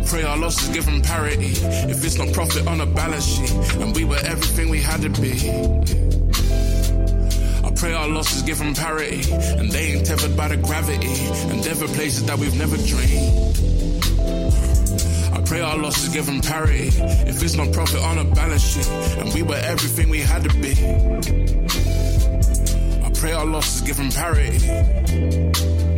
pray 0.06 0.24
our 0.24 0.38
losses 0.38 0.70
give 0.70 0.86
them 0.86 1.02
parity. 1.02 1.54
If 1.90 2.04
it's 2.04 2.18
not 2.18 2.32
profit 2.34 2.68
on 2.68 2.82
a 2.82 2.86
balance 2.86 3.26
sheet, 3.26 3.52
and 3.82 3.96
we 3.96 4.06
were 4.06 4.18
everything 4.18 4.70
we 4.70 4.82
had 4.82 5.02
to 5.02 5.10
be. 5.10 5.34
I 7.66 7.72
pray 7.72 7.94
our 7.94 8.08
losses 8.08 8.44
give 8.44 8.60
them 8.60 8.74
parity, 8.74 9.32
and 9.32 9.72
they 9.72 9.94
ain't 9.94 10.06
tethered 10.06 10.38
by 10.38 10.50
the 10.50 10.58
gravity, 10.58 11.14
and 11.50 11.66
never 11.66 11.88
places 11.88 12.26
that 12.26 12.38
we've 12.38 12.58
never 12.58 12.78
dreamed. 12.78 13.58
I 15.34 15.42
pray 15.46 15.62
our 15.62 15.78
losses 15.78 16.10
give 16.10 16.26
them 16.26 16.42
parity. 16.42 16.90
If 17.28 17.42
it's 17.42 17.56
not 17.56 17.72
profit 17.74 18.02
on 18.02 18.18
a 18.20 18.24
balance 18.24 18.64
sheet, 18.64 18.88
and 19.20 19.34
we 19.34 19.44
were 19.44 19.56
everything 19.56 20.10
we 20.10 20.20
had 20.20 20.44
to 20.44 20.54
be. 20.60 20.74
I 23.04 23.10
pray 23.12 23.34
our 23.34 23.46
losses 23.46 23.82
give 23.82 23.98
them 23.98 24.12
parity. 24.12 25.95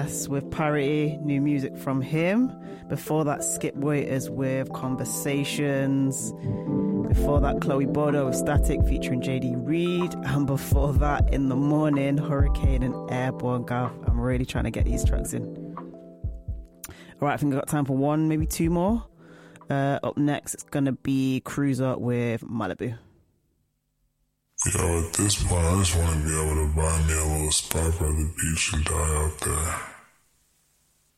AKS 0.00 0.28
with 0.28 0.50
Parity, 0.50 1.18
new 1.22 1.40
music 1.40 1.76
from 1.76 2.00
him. 2.00 2.52
Before 2.88 3.24
that, 3.24 3.44
Skip 3.44 3.74
Waiters 3.76 4.30
with 4.30 4.72
Conversations. 4.72 6.32
Before 7.08 7.40
that, 7.40 7.60
Chloe 7.60 7.86
Bodo 7.86 8.26
with 8.26 8.36
Static 8.36 8.82
featuring 8.86 9.20
JD 9.20 9.66
Reed. 9.66 10.14
And 10.24 10.46
before 10.46 10.92
that, 10.94 11.32
In 11.32 11.48
the 11.48 11.56
Morning, 11.56 12.16
Hurricane 12.16 12.82
and 12.82 12.94
Airborne 13.10 13.64
Gav. 13.64 13.92
I'm 14.06 14.20
really 14.20 14.46
trying 14.46 14.64
to 14.64 14.70
get 14.70 14.84
these 14.84 15.04
tracks 15.04 15.32
in. 15.32 15.44
All 15.46 17.28
right, 17.28 17.34
I 17.34 17.36
think 17.36 17.52
I've 17.52 17.60
got 17.60 17.68
time 17.68 17.84
for 17.84 17.96
one, 17.96 18.28
maybe 18.28 18.46
two 18.46 18.70
more. 18.70 19.04
Uh, 19.68 19.98
up 20.02 20.16
next, 20.16 20.54
it's 20.54 20.62
going 20.64 20.86
to 20.86 20.92
be 20.92 21.40
Cruiser 21.44 21.96
with 21.96 22.42
Malibu. 22.42 22.96
Yo, 24.66 24.98
at 24.98 25.14
this 25.14 25.42
point, 25.42 25.64
I 25.64 25.78
just 25.78 25.96
want 25.96 26.12
to 26.12 26.28
be 26.28 26.34
able 26.38 26.54
to 26.54 26.66
buy 26.76 27.02
me 27.06 27.14
a 27.14 27.24
little 27.24 27.50
spot 27.50 27.98
by 27.98 28.08
the 28.08 28.30
beach 28.36 28.72
and 28.74 28.84
die 28.84 28.92
out 28.92 29.40
there. 29.40 29.80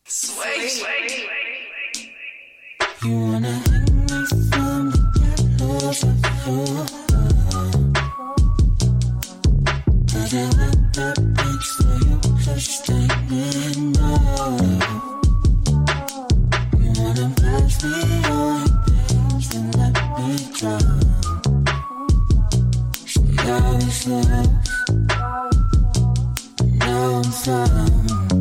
Sway. 0.07 0.69
You 3.03 3.19
wanna 3.19 3.51
hang 3.51 4.07
me 4.07 4.27
from 4.47 4.91
the 4.91 4.99
gallows 5.59 6.03
of 6.05 6.23
love. 6.47 6.91
Cause 10.07 10.35
I 10.35 10.45
want 10.55 10.81
that 10.95 11.19
bitch 11.35 11.69
for 11.75 11.95
you, 12.07 12.17
just 12.45 12.87
take 12.87 13.19
me 13.29 13.45
now. 13.91 14.55
You 16.79 16.89
wanna 17.03 17.27
pass 17.41 17.75
me 17.83 17.99
on 18.31 18.71
things 18.87 19.49
and 19.57 19.67
let 19.75 19.95
me 20.17 20.31
drown. 20.55 21.32
See, 23.43 23.51
I 23.51 23.75
was 23.75 24.07
lost, 24.07 25.09
now 26.79 27.11
I'm 27.17 27.25
found. 27.25 28.32